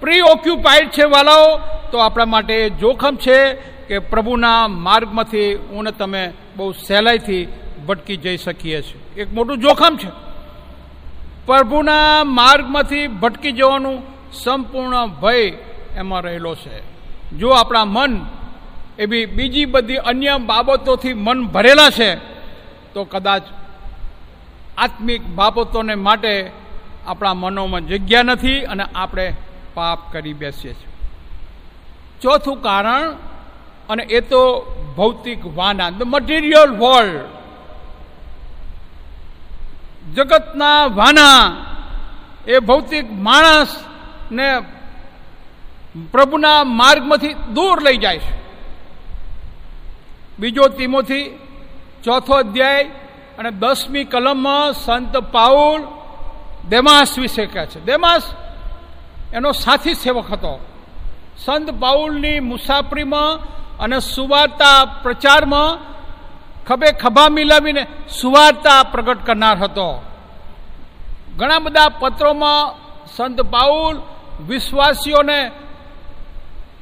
પ્રી 0.01 0.21
ઓક્યુપાઈડ 0.33 0.89
છે 0.89 1.05
વાલાઓ, 1.05 1.47
તો 1.91 1.97
આપણા 1.99 2.25
માટે 2.25 2.57
જોખમ 2.81 3.15
છે 3.15 3.39
કે 3.87 3.97
પ્રભુના 4.11 4.61
માર્ગમાંથી 4.87 5.51
હું 5.71 5.87
તમે 5.99 6.23
બહુ 6.55 6.65
સહેલાઈથી 6.87 7.49
ભટકી 7.87 8.17
જઈ 8.17 8.37
શકીએ 8.37 8.81
છીએ. 8.81 9.02
એક 9.17 9.33
મોટું 9.33 9.57
જોખમ 9.57 9.97
છે. 9.97 10.09
પ્રભુના 11.45 12.23
માર્ગમાંથી 12.23 13.07
ભટકી 13.07 13.51
જવાનું 13.51 14.03
સંપૂર્ણ 14.33 15.07
ભય 15.07 15.53
એમાં 15.95 16.21
રહેલો 16.21 16.55
છે. 16.55 16.77
જો 17.37 17.49
આપણા 17.49 17.85
મન 17.85 18.25
એવી 18.99 19.25
બીજી 19.25 19.65
બધી 19.65 19.95
અન્ય 19.95 20.37
બાબતોથી 20.37 21.13
મન 21.13 21.47
ભરેલા 21.47 21.89
છે, 21.89 22.15
તો 22.93 23.03
કદાચ 23.03 23.43
આત્મિક 24.77 25.21
બાબતોને 25.21 25.95
માટે 25.95 26.51
આપણા 27.07 27.33
મનોમાં 27.33 27.87
જગ્યા 27.87 28.23
નથી 28.23 28.59
અને 28.61 28.83
આપણે 28.95 29.33
પાપ 29.73 29.99
કરી 30.11 30.33
બેસીએ 30.33 30.73
છીએ. 30.73 30.91
ચોથું 32.21 32.61
કારણ, 32.61 33.11
અને 33.89 34.03
એ 34.03 34.19
તો 34.21 34.41
ભૌતિક 34.97 35.39
વાના 35.55 35.89
ધ 35.89 36.03
મટીરિયલ 36.05 36.71
વર્લ્ડ 36.77 37.42
જગતના 40.15 40.85
વાના 40.85 41.65
એ 42.47 42.59
ભૌતિક 42.59 43.11
માણસને 43.11 44.59
પ્રભુના 46.11 46.63
માર્ગમાંથી 46.63 47.33
દૂર 47.33 47.83
લઈ 47.83 47.97
જાય 47.97 48.19
છે. 48.19 48.43
બીજો 50.39 50.67
તીમોથી 50.67 51.39
ચોથો 52.03 52.33
અધ્યાય 52.33 52.83
અને 53.39 53.51
દસમી 53.51 54.03
કલમમાં 54.03 54.73
સંત 54.73 55.17
પાઉલ 55.17 55.81
દેમાસ 56.69 57.19
વિશે 57.19 57.45
કહે 57.45 57.65
છે. 57.65 57.85
દેમાસ 57.85 58.21
એનો 59.33 59.51
સાથી 59.51 59.93
સેવક 59.93 60.31
હતો. 60.31 60.65
સંત 61.37 61.69
પાઉલની 61.71 62.39
મુસાફરીમાં 62.39 63.53
અને 63.77 63.99
સુવાર્તા 63.99 64.85
પ્રચારમાં 64.85 65.92
ખભે 66.67 66.91
ખભા 66.91 67.29
મિલાવીને 67.29 67.87
સુવાર્તા 68.21 68.83
પ્રગટ 68.83 69.25
કરનાર 69.25 69.57
હતો. 69.57 70.01
ઘણા 71.37 71.59
બધા 71.59 71.89
પત્રોમાં 71.89 72.75
સંત 73.07 73.41
પાઉલ 73.41 74.01
વિશ્વાસીઓને 74.47 75.51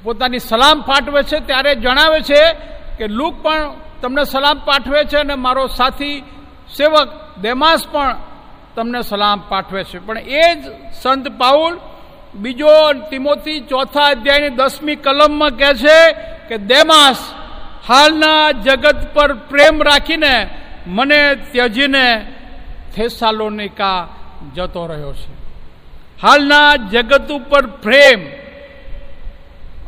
પોતાની 0.04 0.40
સલામ 0.40 0.82
પાઠવે 0.82 1.24
છે. 1.24 1.40
ત્યારે 1.40 1.76
જણાવે 1.76 2.22
છે 2.22 2.54
કે, 2.98 3.08
લુક 3.08 3.44
પણ 3.44 3.74
તમને 4.02 4.24
સલામ 4.24 4.60
પાઠવે 4.60 5.04
છે 5.04 5.18
અને 5.18 5.36
મારો 5.36 5.68
સાથી 5.68 6.20
સેવક 6.78 7.38
દેમાસ 7.42 7.88
પણ 7.88 8.16
તમને 8.76 9.02
સલામ 9.02 9.44
પાઠવે 9.50 9.84
છે. 9.84 10.00
પણ 10.00 10.18
એ 10.18 10.56
જ 10.56 10.66
સંત 11.02 11.28
પાઉલ 11.28 11.80
બીજો 12.36 12.94
તિમોથી 13.10 13.60
ચોથા 13.60 14.04
અધ્યાયની 14.04 14.50
દસમી 14.50 14.96
કલમમાં 14.96 15.50
કહે 15.50 15.74
છે 15.74 16.12
કે, 16.48 16.58
દેમાસ 16.58 17.18
હાલના 17.88 18.52
જગત 18.52 19.14
પર 19.14 19.34
પ્રેમ 19.34 19.82
રાખીને 19.82 20.50
મને 20.88 21.36
ત્યજીને 21.36 22.06
થેસાલોનિકા 22.96 24.08
જતો 24.56 24.88
રહ્યો 24.88 25.14
છે. 25.14 25.32
હાલના 26.22 26.78
જગત 26.78 27.32
ઉપર 27.32 27.66
પ્રેમ 27.68 28.22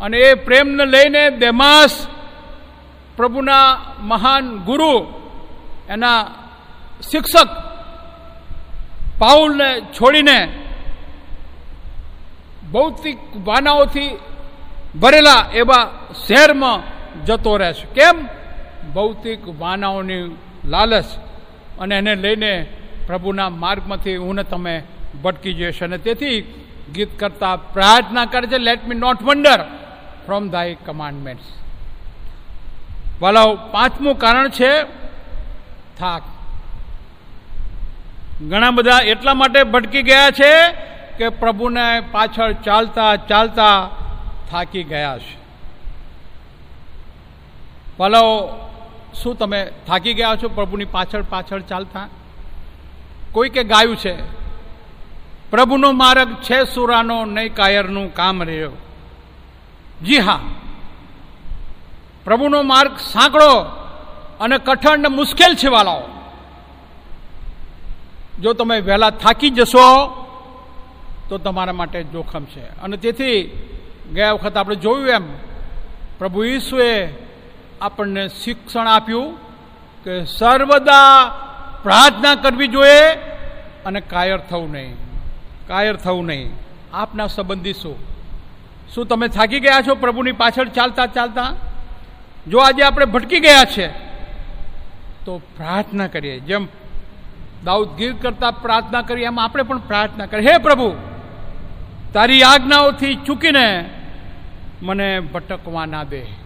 અને 0.01 0.17
એ 0.17 0.33
પ્રેમને 0.35 0.85
લઈને 0.85 1.31
દેમાસ 1.31 2.07
પ્રભુના 3.17 3.79
મહાન 4.01 4.57
ગુરુ 4.57 4.95
એના 5.89 6.21
શિક્ષક 7.11 7.49
પાઉલને 9.19 9.81
છોડીને 9.99 10.39
ભૌતિક 12.71 13.19
વાનાઓથી 13.45 14.11
ભરેલા 14.99 15.45
એવા 15.53 15.89
શહેરમાં 16.27 16.81
જતો 17.25 17.57
રહેશે. 17.57 17.87
કેમ? 17.93 18.27
ભૌતિક 18.93 19.39
વાનાઓની 19.59 20.37
લાલચ 20.65 21.05
અને 21.79 21.97
એને 21.97 22.15
લઈને 22.15 22.67
પ્રભુના 23.07 23.49
માર્ગમાંથી 23.49 24.15
હું 24.15 24.35
તમે 24.35 24.83
ભટકી 25.23 25.53
જઈશ 25.53 25.83
અને 25.83 25.97
તેથી 25.97 26.41
ગીત 26.93 27.19
કરતા 27.19 27.55
પ્રાર્થના 27.55 28.25
કરે 28.25 28.47
છે 28.47 28.57
let 28.57 28.87
me 28.87 28.95
not 28.95 29.23
wander 29.23 29.63
from 30.25 30.49
thy 30.49 30.77
commandments 30.85 31.43
વાલાઓ, 33.21 33.55
પાંચમું 33.55 34.19
કારણ 34.19 34.49
છે, 34.49 34.83
થાક. 35.99 36.21
ઘણા 38.49 38.71
બધા 38.71 38.99
એટલા 38.99 39.33
માટે 39.33 39.63
ભટકી 39.63 40.03
ગયા 40.03 40.31
છે 40.31 40.71
કે 41.17 41.29
પ્રભુને 41.29 42.01
પાછળ 42.11 42.51
ચાલતા 42.51 43.15
ચાલતા 43.15 43.89
થાકી 44.51 44.83
ગયા 44.83 45.17
છે. 45.17 45.42
વાલાઓ 47.99 48.47
શું 49.13 49.37
તમે 49.37 49.71
થાકી 49.87 50.13
ગયા 50.13 50.35
છો? 50.43 50.49
પ્રભુની 50.49 50.85
પાછળ 50.85 51.21
પાછળ 51.21 51.61
ચાલતા. 51.61 52.09
કોઈ 53.31 53.49
કે 53.49 53.63
ગાયું 53.63 53.95
છે, 53.95 54.21
પ્રભુનો 55.51 55.91
માર્ગ 55.91 56.33
છે 56.33 56.63
સુરાનો, 56.63 57.25
નહીં 57.25 57.55
કાયરનું 57.55 58.13
કામ 58.13 58.43
રહ્યો. 58.43 58.71
જી 60.03 60.17
હા. 60.17 60.39
પ્રભુનો 62.23 62.61
માર્ગ 62.61 62.97
સાંકડો 62.97 63.59
અને 64.39 64.57
કઠણ 64.57 64.99
ને 64.99 65.07
મુશ્કેલ 65.07 65.55
છે 65.55 65.67
વાલાઓ. 65.67 66.01
જો 68.41 68.53
તમે 68.53 68.79
વહેલા 68.79 69.09
થાકી 69.09 69.49
જશો, 69.49 70.07
તો 71.29 71.37
તમારા 71.37 71.73
માટે 71.73 72.03
જોખમ 72.03 72.45
છે. 72.45 72.81
અને 72.81 72.97
તેથી 72.97 73.43
ગયા 74.13 74.31
વખત 74.31 74.57
આપણે 74.57 74.75
જોયું 74.75 75.07
એમ, 75.07 75.23
પ્રભુ 76.19 76.43
ઈસુએ 76.43 77.22
આપણને 77.83 78.27
શિક્ષણ 78.27 78.87
આપ્યું 78.87 79.37
કે 80.03 80.25
સર્વદા 80.25 81.05
પ્રાર્થના 81.83 82.35
કરવી 82.35 82.67
જોઈએ 82.67 83.13
અને 83.85 84.01
કાયર 84.01 84.37
થવું 84.37 84.71
નહીં. 84.71 84.95
કાયર 85.67 85.95
થવું 85.95 86.25
નહીં. 86.25 86.51
આપના 86.93 87.27
સંબંધી 87.27 87.73
શું? 87.73 87.95
શું 88.93 89.07
તમે 89.07 89.27
થાકી 89.27 89.59
ગયા 89.59 89.81
છો 89.81 89.95
પ્રભુની 89.95 90.31
પાછળ 90.31 90.67
ચાલતા 90.67 91.05
ચાલતા? 91.05 91.47
જો 92.47 92.57
આજે 92.57 92.83
આપણે 92.83 93.05
ભટકી 93.05 93.39
ગયા 93.39 93.63
છે, 93.65 93.87
તો 95.25 95.37
પ્રાર્થના 95.57 96.07
કરીએ. 96.07 96.39
જેમ 96.39 96.67
દાઉદ 97.65 97.95
ગીર 97.95 98.13
કરતા 98.21 98.51
પ્રાર્થના 98.51 99.01
કરીએ, 99.01 99.25
એમ 99.25 99.39
આપણે 99.39 99.63
પણ 99.63 99.77
પ્રાર્થના 99.77 100.25
કરીએ. 100.25 100.51
હે 100.51 100.57
પ્રભુ, 100.57 100.89
તારી 102.13 102.43
આજ્ઞાઓથી 102.43 103.13
ચૂકીને 103.15 103.67
મને 104.81 105.19
ભટકવા 105.19 105.85
ના 105.85 106.03
દે. 106.03 106.42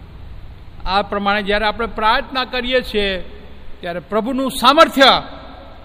આ 0.88 1.02
પ્રમાણે 1.02 1.42
જ્યારે 1.42 1.66
આપણે 1.66 1.86
પ્રાર્થના 1.86 2.44
કરીએ 2.44 2.80
છીએ, 2.80 3.18
ત્યારે 3.80 4.00
પ્રભુનું 4.00 4.50
સામર્થ્ય 4.50 5.22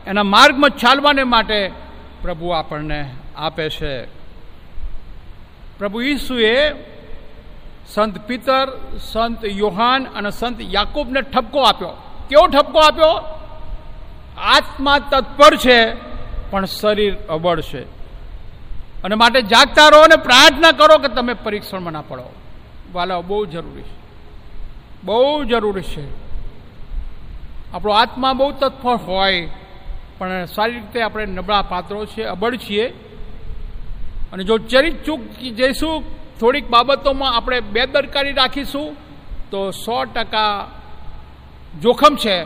એના 0.08 0.24
માર્ગમાં 0.24 0.70
ચાલવાને 0.70 1.24
માટે 1.24 1.72
પ્રભુ 2.22 2.50
આપણને 2.50 3.12
આપે 3.36 3.70
છે. 3.70 4.06
પ્રભુ 5.78 6.02
ઈસુએ 6.02 6.72
સંત 7.88 8.18
પિતર, 8.18 8.90
સંત 9.12 9.46
યોહાન 9.46 10.06
અને 10.06 10.30
સંત 10.30 10.62
યાકુબને 10.62 11.22
ઠપકો 11.22 11.62
આપ્યો. 11.62 11.90
કેવો 12.30 12.48
ઠપકો 12.48 12.80
આપ્યો? 12.80 13.12
આત્મા 14.38 15.00
તત્પર 15.00 15.56
છે, 15.56 15.94
પણ 16.52 16.66
શરીર 16.66 17.16
અબળ 17.16 17.62
છે. 17.62 17.84
અને 19.04 19.16
માટે 19.16 19.42
જાગતા 19.42 19.88
રહો 19.88 20.02
અને 20.02 20.16
પ્રાર્થના 20.16 20.72
કરો 20.72 20.98
કે 20.98 21.08
તમે 21.08 21.34
પરીક્ષણમાં 21.34 21.94
ના 21.94 22.02
પડો. 22.02 22.34
વાલાઓ, 22.94 23.22
બહુ 23.22 23.46
જરૂરી 23.46 23.82
છે. 23.82 24.03
બહુ 25.04 25.44
જરૂરી 25.44 25.82
છે. 25.82 26.06
આપણો 27.74 27.94
આત્મા 27.94 28.34
બહુ 28.34 28.52
તત્પર 28.52 28.96
હોય, 28.96 29.50
પણ 30.18 30.46
સારી 30.46 30.74
રીતે 30.74 31.02
આપણે 31.02 31.26
નબળા 31.26 31.62
પાત્રો 31.62 32.06
છે 32.06 32.24
અબળ 32.24 32.56
છીએ. 32.56 32.88
અને 34.34 34.44
જો 34.44 34.58
ચરિત 34.58 35.04
ચૂક 35.04 35.22
જઈશું, 35.56 36.04
થોડીક 36.40 36.70
બાબતોમાં 36.70 37.36
આપણે 37.38 37.60
બેદરકારી 37.60 38.34
રાખીશું, 38.34 38.96
તો 39.52 39.72
સો 39.72 40.06
ટકા 40.06 40.72
જોખમ 41.82 42.16
છે 42.16 42.44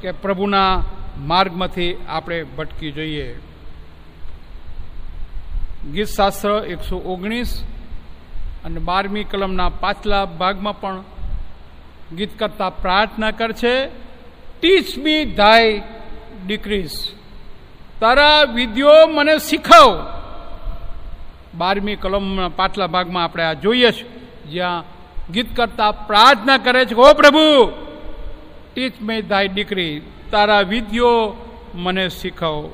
કે 0.00 0.12
પ્રભુના 0.12 0.84
માર્ગમાંથી 1.18 1.96
આપણે 2.08 2.42
ભટકી 2.42 2.92
જઈએ. 2.92 3.28
ગીત 5.92 6.06
શાસ્ત્ર 6.06 6.50
એકસો 6.68 6.96
ઓગણીસ 6.98 7.64
અને 8.64 8.80
બારમી 8.80 9.24
કલમના 9.24 9.68
પાછલા 9.68 10.24
ભાગમાં 10.24 10.80
પણ 10.80 11.02
ગીત 12.16 12.38
કરતા 12.38 12.70
પ્રાર્થના 12.70 13.30
કરશે 13.30 13.86
ટીચ 14.60 14.98
મી 14.98 15.24
ધાય 15.24 15.82
ડિક્રીઝ 16.46 16.90
તારા 18.00 18.42
વિધિઓ 18.42 19.06
મને 19.06 19.38
શીખવ. 19.38 19.88
બારમી 21.54 21.96
કલમના 21.96 22.48
પાછલા 22.48 22.86
ભાગમાં 22.86 23.24
આપણે 23.24 23.44
આ 23.44 23.52
જોઈએ 23.52 23.90
છીએ 23.90 24.08
જ્યાં 24.50 24.84
ગીત 25.32 25.56
કરતા 25.56 25.90
પ્રાર્થના 25.90 26.58
કરે 26.58 26.84
છે 26.84 26.94
ઓ 26.94 27.14
પ્રભુ 27.14 27.46
ટીચ 28.74 28.92
મે 29.00 29.22
ધાય 29.22 29.48
દીકરી 29.48 30.02
તારા 30.30 30.60
વિધિઓ 30.60 31.36
મને 31.74 32.08
શીખવ. 32.08 32.70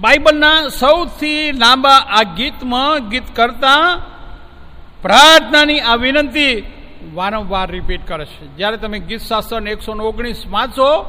બાઇબલના 0.00 0.68
સૌથી 0.68 1.52
લાંબા 1.52 1.96
આ 2.18 2.22
ગીતમાં 2.22 3.08
ગીત 3.08 3.36
કરતા 3.36 4.02
પ્રાર્થનાની 5.02 5.80
આ 5.80 5.94
વિનંતી 5.94 6.54
વારંવાર 7.14 7.70
રિપીટ 7.70 8.08
કરે 8.08 8.24
છે. 8.24 8.46
જ્યારે 8.46 8.76
તમે 8.76 8.98
ગીત 8.98 9.20
શાસ્ત્ર 9.20 9.68
એકસો 9.68 9.92
ઓગણીસ 9.92 10.44
વાંચો, 10.50 11.02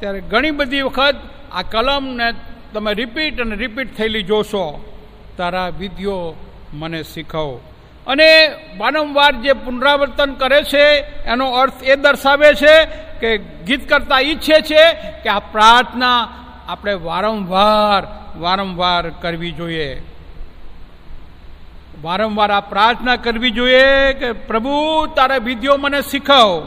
ત્યારે 0.00 0.20
ઘણી 0.20 0.50
બધી 0.50 0.82
વખત 0.82 1.16
આ 1.52 1.62
કલમને 1.62 2.32
તમે 2.72 2.94
રિપીટ 2.94 3.40
અને 3.40 3.56
રિપીટ 3.56 3.96
થયેલી 3.96 4.22
જોશો. 4.22 4.84
તારા 5.36 5.68
વિધિઓ 5.68 6.34
મને 6.72 7.02
શીખવો. 7.02 7.60
અને 8.06 8.50
વારંવાર 8.78 9.32
જે 9.32 9.52
પુનરાવર્તન 9.52 10.32
કરે 10.32 10.62
છે, 10.62 10.84
એનો 11.24 11.50
અર્થ 11.50 11.82
એ 11.82 11.96
દર્શાવે 11.96 12.54
છે 12.54 12.84
કે 13.20 13.38
ગીત 13.38 13.88
કરતા 13.88 14.20
ઈચ્છે 14.20 14.60
છે 14.60 14.92
કે 14.92 15.28
આ 15.28 15.38
પ્રાર્થના 15.38 16.28
આપણે 16.68 16.94
વારંવાર 16.94 18.26
વારંવાર 18.38 19.10
કરવી 19.10 19.50
જોઈએ. 19.50 20.02
વારંવાર 22.02 22.50
આ 22.50 22.60
પ્રાર્થના 22.60 23.16
કરવી 23.16 23.50
જોઈએ 23.50 24.12
કે 24.12 24.32
પ્રભુ, 24.32 25.06
તારા 25.06 25.36
વિધિઓ 25.36 25.76
મને 25.76 26.00
શીખવ. 26.02 26.66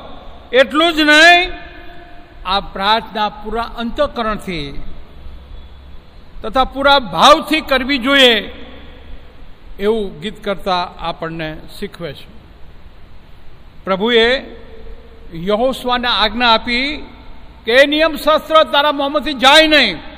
એટલું 0.53 0.93
જ 0.93 0.99
નહીં, 0.99 1.51
આ 2.45 2.59
પ્રાર્થના 2.59 3.29
પૂરા 3.29 3.61
અંતકરણથી 3.61 4.83
તથા 6.41 6.63
પૂરા 6.63 6.99
ભાવથી 6.99 7.61
કરવી 7.61 7.97
જોઈએ 7.97 8.33
એવું 9.79 10.19
ગીત 10.19 10.43
કરતા 10.43 10.91
આપણને 10.99 11.57
શીખવે 11.79 12.13
છે. 12.13 12.27
પ્રભુએ 13.85 14.25
યહોસ્વાને 15.33 16.07
આજ્ઞા 16.07 16.53
આપી 16.53 17.07
કે 17.65 17.85
નિયમ 17.85 18.15
શાસ્ત્ર 18.15 18.63
તારા 18.63 18.91
મોંમાંથી 18.91 19.33
જાય 19.33 19.67
નહીં. 19.67 20.08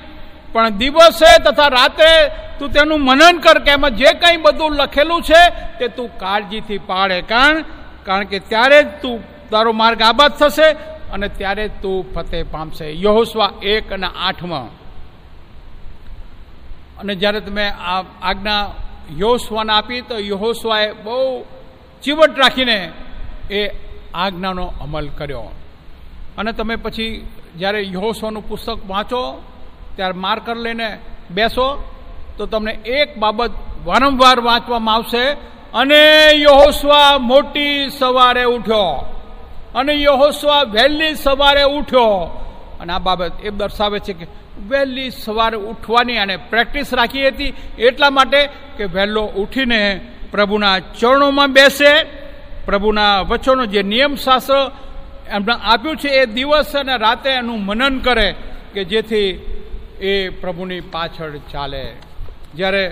પણ 0.53 0.69
દિવસે 0.69 1.43
તથા 1.43 1.67
રાતે 1.67 2.27
તું 2.59 2.69
તેનું 2.69 2.99
મનન 2.99 3.37
કર 3.37 3.59
કે 3.59 3.71
એમાં 3.71 3.95
જે 3.95 4.05
કંઈ 4.05 4.37
બધું 4.37 4.75
લખેલું 4.75 5.21
છે 5.21 5.49
તે 5.79 5.87
તું 5.87 6.17
કાળજીથી 6.17 6.77
પાડે 6.77 7.21
કારણ 7.21 7.61
કારણ 8.05 8.23
કે 8.23 8.39
ત્યારે 8.39 8.83
જ 8.83 8.87
તું 9.01 9.49
તારો 9.49 9.71
માર્ગ 9.71 10.01
આબાદ 10.01 10.31
થશે 10.31 10.71
અને 11.11 11.27
ત્યારે 11.27 11.67
તું 11.67 12.13
ફતેહ 12.13 12.43
પામશે. 12.51 12.91
યહોસ્વા 13.01 13.51
એક 13.63 13.93
અને 13.93 14.07
આઠમાં. 14.19 14.67
અને 16.97 17.15
જ્યારે 17.15 17.39
તમે 17.39 17.69
આ 17.69 18.03
આજ્ઞા 18.21 18.71
યહોસ્વાને 19.17 19.73
આપી 19.73 20.01
તો 20.01 20.19
યહોસ્વાએ 20.19 20.91
બહુ 20.91 21.45
ચીવટ 22.03 22.39
રાખીને 22.39 22.91
એ 23.51 23.69
આજ્ઞાનો 24.13 24.73
અમલ 24.81 25.09
કર્યો. 25.09 25.51
અને 26.37 26.51
તમે 26.51 26.75
પછી 26.75 27.27
જ્યારે 27.57 27.83
યહોસ્વાનું 27.83 28.49
પુસ્તક 28.49 28.77
વાંચો 28.87 29.43
ત્યારે 30.01 30.19
માર્કર 30.19 30.55
લઈને 30.55 30.97
બેસો 31.31 31.67
તો 32.37 32.45
તમને 32.45 32.71
એક 32.71 33.17
બાબત 33.17 33.51
વારંવાર 33.85 34.39
વાંચવામાં 34.39 34.95
આવશે. 34.95 35.25
અને 35.73 36.29
યહોસ્વા 36.33 37.17
મોટી 37.17 37.89
સવારે 37.89 38.43
ઉઠ્યો. 38.43 38.87
અને 39.75 39.93
યહોસ્વા 39.93 40.61
વહેલી 40.61 41.15
સવારે 41.15 41.63
ઉઠ્યો. 41.63 42.07
અને 42.79 42.93
આ 42.93 42.99
બાબત 42.99 43.31
એ 43.43 43.49
દર્શાવે 43.49 43.99
છે 43.99 44.13
કે 44.13 44.27
વહેલી 44.69 45.09
સવારે 45.09 45.57
ઉઠવાની 45.57 46.17
અને 46.17 46.37
પ્રેક્ટિસ 46.37 46.93
રાખી 46.93 47.27
હતી. 47.27 47.53
એટલા 47.79 48.09
માટે 48.09 48.49
કે 48.77 48.85
વહેલો 48.85 49.23
ઉઠીને 49.25 50.01
પ્રભુના 50.31 50.79
ચરણોમાં 50.79 51.53
બેસે. 51.53 52.03
પ્રભુના 52.65 53.21
વચનો 53.21 53.65
જે 53.65 53.83
નિયમશાસ્ત્ર 53.83 54.71
એમને 55.29 55.53
આપ્યું 55.53 55.97
છે 55.97 56.07
એ 56.07 56.25
દિવસ 56.25 56.75
અને 56.75 56.97
રાતે 56.97 57.29
એનું 57.29 57.65
મનન 57.65 57.99
કરે 57.99 58.35
કે 58.73 58.83
જેથી 58.83 59.45
એ 60.01 60.29
પ્રભુની 60.29 60.81
પાછળ 60.81 61.37
ચાલે. 61.51 61.83
જ્યારે 62.55 62.83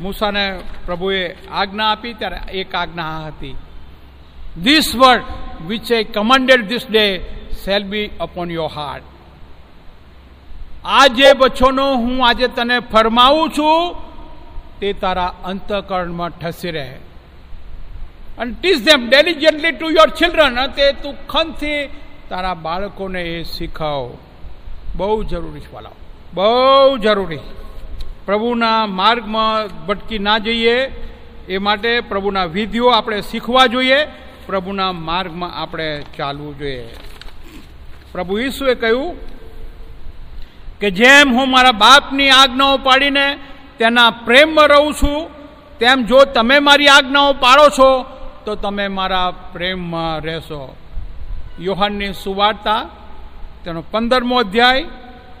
મૂસાને 0.00 0.60
પ્રભુએ 0.86 1.36
આજ્ઞા 1.50 1.90
આપી, 1.90 2.12
ત્યારે 2.12 2.38
એક 2.52 2.74
આજ્ઞા 2.74 3.26
હતી. 3.26 3.54
This 4.62 4.96
word 4.96 5.22
which 5.66 5.92
I 5.92 6.02
commanded 6.04 6.68
this 6.68 6.86
day 6.90 7.06
shall 7.64 7.84
be 7.84 8.10
upon 8.20 8.50
your 8.50 8.70
heart 8.74 9.02
આ 10.84 11.06
જે 11.06 11.32
બચ્છોનો 11.32 11.86
હું 11.94 12.26
આજે 12.28 12.48
તને 12.48 12.78
ફરમાવું 12.80 13.50
છું, 13.50 13.96
તે 14.80 14.92
તારા 14.92 15.26
અંતકરણમાં 15.44 16.30
ઠસી 16.30 16.70
રહે. 16.70 16.94
અને 18.38 18.52
teach 18.60 18.78
them 18.84 19.08
diligently 19.08 19.72
to 19.72 19.90
your 19.90 20.10
children 20.10 20.66
તે 20.66 20.92
તું 20.92 21.14
ખનથી 21.26 21.86
તારા 22.28 22.54
બાળકોને 22.54 23.22
એ 23.22 23.42
શીખવ. 23.42 24.18
બહુ 24.96 25.22
જરૂરી 25.24 25.60
છે 25.60 25.72
વાલાઓ 25.72 26.01
બહુ 26.34 26.98
જરૂરી. 26.98 27.38
પ્રભુના 28.26 28.86
માર્ગમાં 28.86 29.86
ભટકી 29.86 30.18
ના 30.18 30.38
જઈએ, 30.38 30.76
એ 31.48 31.58
માટે 31.58 32.00
પ્રભુના 32.00 32.44
વિધિઓ 32.44 32.88
આપણે 32.88 33.20
શીખવા 33.20 33.66
જોઈએ, 33.66 34.04
પ્રભુના 34.46 34.92
માર્ગમાં 34.92 35.54
આપણે 35.54 36.02
ચાલવું 36.18 36.58
જોઈએ. 36.58 36.88
પ્રભુ 38.12 38.38
ઈસુએ 38.38 38.74
કહ્યું 38.74 39.16
કે 40.80 40.90
જેમ 40.90 41.32
હું 41.32 41.50
મારા 41.50 41.72
બાપની 41.72 42.30
આજ્ઞાઓ 42.30 42.76
પાડીને 42.76 43.38
તેના 43.78 44.10
પ્રેમમાં 44.10 44.68
રહું 44.68 44.94
છું, 44.94 45.30
તેમ 45.78 46.04
જો 46.04 46.24
તમે 46.24 46.58
મારી 46.58 46.88
આજ્ઞાઓ 46.88 47.32
પાળો 47.32 47.68
છો, 47.68 48.04
તો 48.44 48.54
તમે 48.54 48.88
મારા 48.88 49.30
પ્રેમમાં 49.30 50.20
રહેશો. 50.20 50.76
યોહાનની 51.60 52.12
સુવાર્તા, 52.12 52.80
તેનો 53.64 53.84
પંદરમો 53.90 54.36
અધ્યાય 54.38 54.84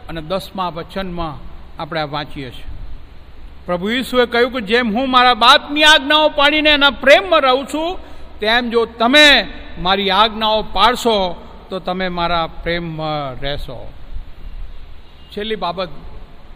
અને 0.08 0.20
દસમા 0.20 0.68
વચનમાં 0.68 1.34
આપણે 1.82 2.00
આ 2.00 2.04
વાંચીએ 2.04 2.50
છીએ. 2.50 2.68
પ્રભુ 3.66 3.88
ઈસુએ 3.88 4.26
કહ્યું 4.26 4.52
કે 4.52 4.60
જેમ 4.60 4.92
હું 4.96 5.10
મારા 5.10 5.34
બાપની 5.34 5.84
આજ્ઞાઓ 5.84 6.28
પાડીને 6.28 6.70
એના 6.70 6.90
પ્રેમમાં 6.90 7.40
રહું 7.40 7.66
છું, 7.66 7.98
તેમ 8.40 8.70
જો 8.70 8.84
તમે 8.84 9.48
મારી 9.78 10.10
આજ્ઞાઓ 10.10 10.62
પાડશો, 10.62 11.16
તો 11.70 11.78
તમે 11.78 12.08
મારા 12.08 12.46
પ્રેમમાં 12.46 13.40
રહેશો. 13.40 13.92
છેલ્લી 15.32 15.56
બાબત 15.56 15.88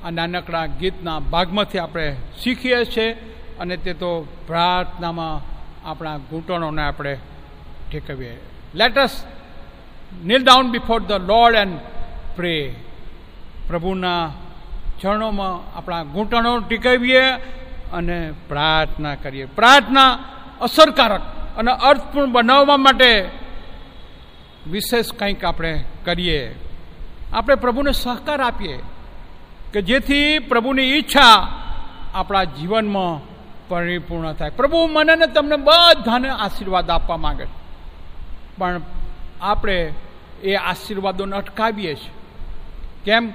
આ 0.04 0.10
નાનકડા 0.10 0.66
ગીતના 0.66 1.18
ભાગમાંથી 1.18 1.78
આપણે 1.78 2.16
શીખીએ 2.42 2.84
છીએ 2.84 3.12
અને 3.60 3.76
તે 3.76 3.92
તો 3.94 4.10
પ્રાર્થનામાં 4.46 5.36
આપણા 5.88 6.16
ઘૂંટણોને 6.16 6.82
આપણે 6.82 7.14
ઠેકવીએ. 7.92 8.36
Let's 8.74 9.24
kneel 10.24 10.42
down 10.44 10.70
before 10.70 11.00
the 11.00 11.12
lord 11.12 11.54
and 11.54 11.78
pray 12.36 12.74
પ્રભુના 13.68 14.32
ચરણોમાં 15.00 15.78
આપણા 15.78 16.02
ઘૂંટણો 16.02 16.58
ટીકવીએ 16.58 17.30
અને 17.92 18.32
પ્રાર્થના 18.48 19.14
કરીએ. 19.14 19.44
પ્રાર્થના 19.44 20.18
અસરકારક 20.60 21.22
અને 21.56 21.72
અર્થપૂર્ણ 21.72 22.32
બનાવવા 22.32 22.76
માટે 22.76 23.30
વિશેષ 24.70 25.12
કંઈક 25.12 25.44
આપણે 25.44 25.84
કરીએ. 26.04 26.54
આપણે 27.32 27.54
પ્રભુને 27.54 27.92
સહકાર 27.92 28.40
આપીએ 28.40 28.82
કે 29.72 29.82
જેથી 29.82 30.38
પ્રભુની 30.38 30.82
ઈચ્છા 30.82 31.48
આપણા 32.14 32.44
જીવનમાં 32.44 33.36
પરિપૂર્ણ 33.68 34.32
થાય. 34.32 34.50
પ્રભુ 34.50 34.86
મને 34.86 35.16
ને 35.16 35.26
તમને 35.26 35.56
બધાને 35.56 36.28
આશીર્વાદ 36.28 36.90
આપવા 36.90 37.16
માંગે 37.16 37.44
છે. 37.44 37.66
પણ 38.58 38.80
આપણે 39.40 39.94
એ 40.42 40.54
આશીર્વાદોને 40.54 41.36
અટકાવીએ 41.36 41.94
છીએ. 41.94 42.10
કેમ? 43.04 43.32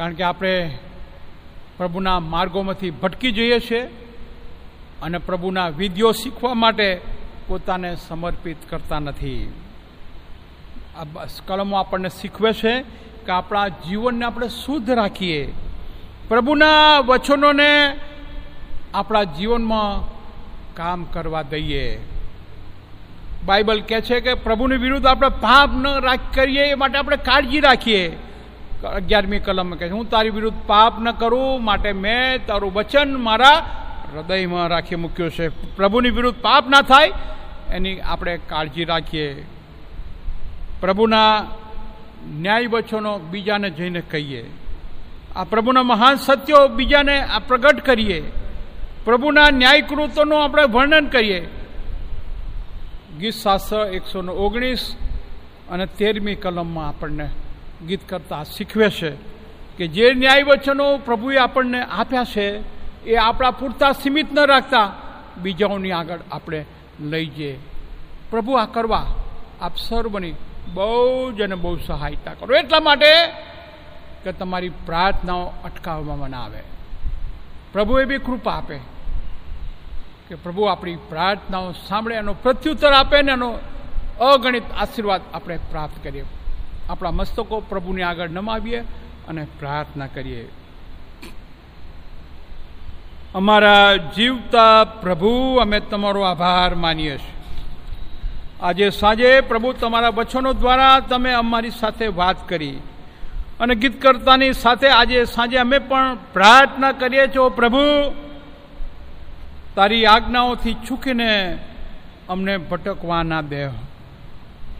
કારણ 0.00 0.12
કે 0.12 0.22
આપણે 0.22 0.78
પ્રભુના 1.76 2.20
માર્ગોમાંથી 2.20 2.90
ભટકી 2.90 3.32
જઈએ 3.32 3.58
છીએ 3.58 3.80
અને 5.02 5.18
પ્રભુના 5.18 5.68
વિધિઓ 5.68 6.12
શીખવા 6.12 6.54
માટે 6.54 7.00
પોતાને 7.46 7.96
સમર્પિત 7.96 8.56
કરતા 8.70 8.98
નથી. 8.98 9.52
આ 10.96 11.04
કલમો 11.46 11.76
આપણને 11.76 12.08
શીખવે 12.08 12.52
છે 12.52 12.80
કે 13.26 13.32
આપણા 13.32 13.68
જીવનને 13.68 14.24
આપણે 14.24 14.48
શુદ્ધ 14.48 14.90
રાખીએ. 14.90 15.52
પ્રભુના 16.28 16.98
વચનોને 16.98 17.96
આપણા 18.94 19.24
જીવનમાં 19.24 20.08
કામ 20.74 21.04
કરવા 21.04 21.42
દઈએ. 21.42 21.98
બાઇબલ 23.46 23.80
કહે 23.80 24.00
છે 24.00 24.20
કે 24.20 24.34
પ્રભુની 24.34 24.76
વિરુદ્ધ 24.76 25.06
આપણે 25.06 25.28
પાપ 25.28 25.70
ન 25.72 26.16
કરીએ 26.34 26.70
એ 26.70 26.74
માટે 26.74 26.98
આપણે 26.98 27.16
કાળજી 27.16 27.60
રાખીએ. 27.60 28.29
અગિયારમી 28.88 29.38
કલમ 29.38 29.74
કહે 29.74 29.88
હું 29.88 30.10
તારી 30.10 30.30
વિરુદ્ધ 30.30 30.56
પાપ 30.66 31.00
ન 31.00 31.10
કરું, 31.10 31.64
માટે 31.64 31.92
મેં 31.92 32.46
તારું 32.46 32.72
વચન 32.72 33.16
મારા 33.16 33.58
હૃદયમાં 34.14 34.68
રાખી 34.68 34.94
મૂક્યું 34.94 35.30
છે. 35.30 35.48
પ્રભુની 35.76 36.10
વિરુદ્ધ 36.10 36.42
પાપ 36.42 36.68
ના 36.68 36.82
થાય, 36.82 37.12
એની 37.70 38.00
આપણે 38.00 38.36
કાળજી 38.36 38.84
રાખીએ. 38.84 39.46
પ્રભુના 40.80 41.44
ન્યાય 42.28 42.66
વચનો 42.66 43.18
બીજાને 43.18 43.70
જઈને 43.70 44.00
કહીએ. 44.00 44.50
આ 45.36 45.44
પ્રભુના 45.44 45.82
મહાન 45.82 46.14
સત્યો 46.14 46.68
બીજાને 46.68 47.20
આ 47.20 47.38
પ્રગટ 47.38 47.80
કરીએ. 47.80 48.22
પ્રભુના 49.04 49.50
ન્યાયકૃતોનું 49.50 50.44
આપણે 50.44 50.62
વર્ણન 50.62 51.06
કરીએ. 51.06 51.40
ગીત 53.18 53.34
શાસ્ત્ર 53.34 53.86
એકસો 53.86 54.20
ઓગણીસ 54.20 54.96
અને 55.70 55.86
તેરમી 55.86 56.34
કલમમાં 56.34 56.88
આપણને 56.88 57.28
ગીત 57.86 58.08
કરતા 58.08 58.44
શીખવે 58.44 58.90
છે 58.90 59.10
કે 59.76 59.86
જે 59.86 60.14
ન્યાય 60.14 60.42
વચનો 60.42 60.98
પ્રભુએ 60.98 61.36
આપણને 61.36 61.82
આપ્યા 61.82 62.24
છે, 62.24 62.46
એ 63.04 63.16
આપણા 63.16 63.50
પૂરતા 63.50 63.92
સીમિત 63.92 64.32
ન 64.32 64.46
રાખતા 64.46 64.92
બીજાઓની 65.36 65.92
આગળ 65.92 66.18
આપણે 66.32 66.66
લઈ 67.00 67.26
જઈએ. 67.26 67.58
પ્રભુ 68.30 68.52
આ 68.52 68.64
કરવા 68.64 69.06
આપ 69.60 69.76
સર્વની 69.76 70.34
બહુ 70.74 71.32
જ 71.32 71.42
અને 71.42 71.54
બહુ 71.54 71.76
સહાયતા 71.76 72.34
કરો. 72.34 72.56
એટલા 72.56 72.80
માટે 72.80 73.26
કે 74.24 74.32
તમારી 74.32 74.68
પ્રાર્થનાઓ 74.68 75.52
અટકાવવામાં 75.64 76.30
ના 76.30 76.42
આવે. 76.42 76.62
પ્રભુએ 77.72 78.04
બી 78.04 78.18
કૃપા 78.18 78.52
આપે 78.52 78.76
કે 80.28 80.34
પ્રભુ 80.34 80.62
આપણી 80.62 80.96
પ્રાર્થનાઓ 80.96 81.72
સાંભળે, 81.72 82.14
એનો 82.14 82.34
પ્રત્યુત્તર 82.34 82.92
આપે 82.92 83.22
ને 83.22 83.32
એનો 83.32 83.58
અગણિત 84.20 84.62
આશીર્વાદ 84.78 85.20
આપણે 85.34 85.58
પ્રાપ્ત 85.70 86.04
કરીએ. 86.04 86.24
આપણા 86.90 87.10
મસ્તકો 87.10 87.60
પ્રભુને 87.60 88.02
આગળ 88.02 88.30
નમાવીએ 88.30 88.80
અને 89.28 89.42
પ્રાર્થના 89.58 90.06
કરીએ. 90.06 90.44
અમારા 93.34 93.96
જીવતા 93.96 94.84
પ્રભુ, 94.84 95.32
અમે 95.56 95.80
તમારો 95.80 96.22
આભાર 96.22 96.74
માનીએ 96.74 97.16
છીએ. 97.18 97.34
આજે 98.62 98.86
સાંજે 98.90 99.28
પ્રભુ 99.40 99.72
તમારા 99.72 100.08
વચનો 100.08 100.52
દ્વારા 100.52 100.96
તમે 101.00 101.32
અમારી 101.32 101.70
સાથે 101.70 102.06
વાત 102.06 102.48
કરી 102.48 102.78
અને 103.60 103.74
ગીત 103.74 104.02
કરતાની 104.02 104.52
સાથે 104.52 104.88
આજે 104.88 105.24
સાંજે 105.24 105.58
અમે 105.58 105.78
પણ 105.78 106.18
પ્રાર્થના 106.32 106.92
કરીએ 106.92 107.28
છો 107.36 107.44
પ્રભુ, 107.50 107.84
તારી 109.76 110.04
આજ્ઞાઓથી 110.06 110.76
છૂકીને 110.90 111.30
અમને 112.28 112.56
ભટકવા 112.56 113.22
ના 113.22 113.40
દે. 113.42 113.62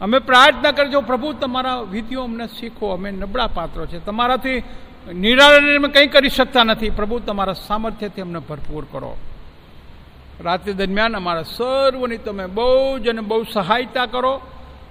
અમે 0.01 0.19
પ્રાર્થના 0.19 0.73
કરજો 0.73 1.01
પ્રભુ, 1.01 1.33
તમારા 1.33 1.81
વિધિઓ 1.81 2.23
અમને 2.23 2.47
શીખો. 2.47 2.89
અમે 2.89 3.11
નબળા 3.11 3.47
પાત્રો 3.47 3.87
છે 3.87 3.99
તમારાથી 3.99 4.63
નિરાળને 5.15 5.77
અમે 5.77 5.89
કંઈ 5.89 6.07
કરી 6.07 6.29
શકતા 6.29 6.65
નથી. 6.65 6.91
પ્રભુ, 6.91 7.19
તમારા 7.19 7.53
સામર્થ્યથી 7.53 8.21
અમને 8.21 8.39
ભરપૂર 8.39 8.87
કરો. 8.93 9.17
રાત્રિ 10.41 10.73
દરમિયાન 10.73 11.17
અમારા 11.17 11.43
સર્વની 11.43 12.17
તમે 12.17 12.47
બહુ 12.47 12.99
જ 12.99 13.09
અને 13.09 13.21
બહુ 13.21 13.43
સહાયતા 13.53 14.07
કરો. 14.07 14.41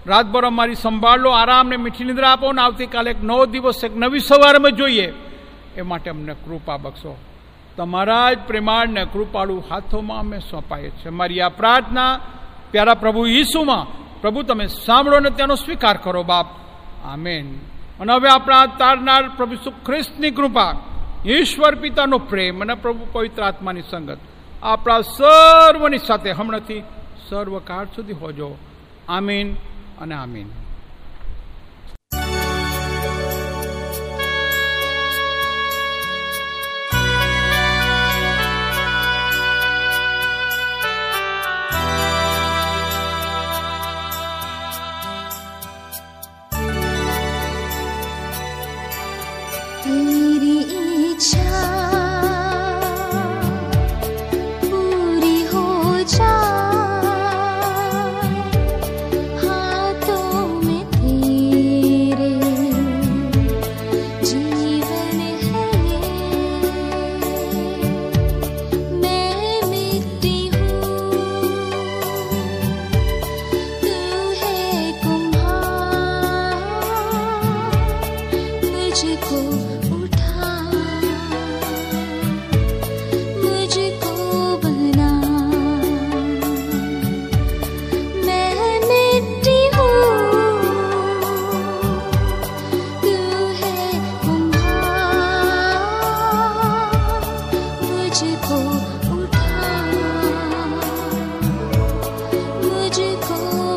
રાતભર 0.07 0.45
અમારી 0.45 0.75
સંભાળ 0.75 1.19
લો 1.19 1.29
આરામને 1.29 1.77
મીઠી 1.77 2.03
નિદ્રા 2.03 2.31
આપો 2.31 2.51
ને 2.51 2.61
આવતીકાલે 2.61 3.11
એક 3.11 3.23
નવો 3.23 3.45
દિવસ, 3.45 3.83
એક 3.83 3.97
નવી 3.97 4.19
સવાર 4.19 4.55
અમે 4.55 4.71
જોઈએ. 4.71 5.13
એ 5.77 5.81
માટે 5.81 6.09
અમને 6.09 6.33
કૃપા 6.33 6.77
બક્ષો. 6.77 7.17
તમારા 7.77 8.33
જ 8.33 8.37
પ્રેમાળને 8.47 9.05
કૃપાળુ 9.05 9.63
હાથોમાં 9.69 10.19
અમે 10.19 10.39
સોંપાઈએ 10.39 10.89
છીએ. 10.89 11.09
મારી 11.09 11.41
આ 11.41 11.49
પ્રાર્થના 11.49 12.19
પ્યારા 12.71 12.93
પ્રભુ 12.93 13.25
ઈસુમાં 13.27 14.08
પ્રભુ, 14.21 14.41
તમે 14.41 14.67
સાંભળો 14.67 15.19
ને 15.19 15.29
તેનો 15.29 15.55
સ્વીકાર 15.55 15.97
કરો, 15.97 16.23
બાપ. 16.23 16.45
આમેન. 17.05 17.55
અને 17.99 18.13
હવે 18.13 18.29
આપણા 18.29 18.65
તારનાર 18.65 19.29
પ્રભુ 19.29 19.55
સુખ્રિસ્તની 19.55 20.31
કૃપા, 20.31 20.75
ઈશ્વર 21.25 21.75
પિતાનો 21.75 22.17
પ્રેમ 22.17 22.61
અને 22.61 22.73
પ્રભુ 22.73 23.07
પવિત્ર 23.11 23.43
આત્માની 23.43 23.81
સંગત. 23.81 24.17
આપણા 24.63 25.01
સર્વની 25.01 25.97
સાથે 25.97 26.31
હમણાંથી 26.31 26.83
સર્વકાળ 27.29 27.85
સુધી 27.85 28.13
હોજો. 28.13 28.55
આમીન 29.09 29.53
અને 30.01 30.15
આમીન. 30.15 30.47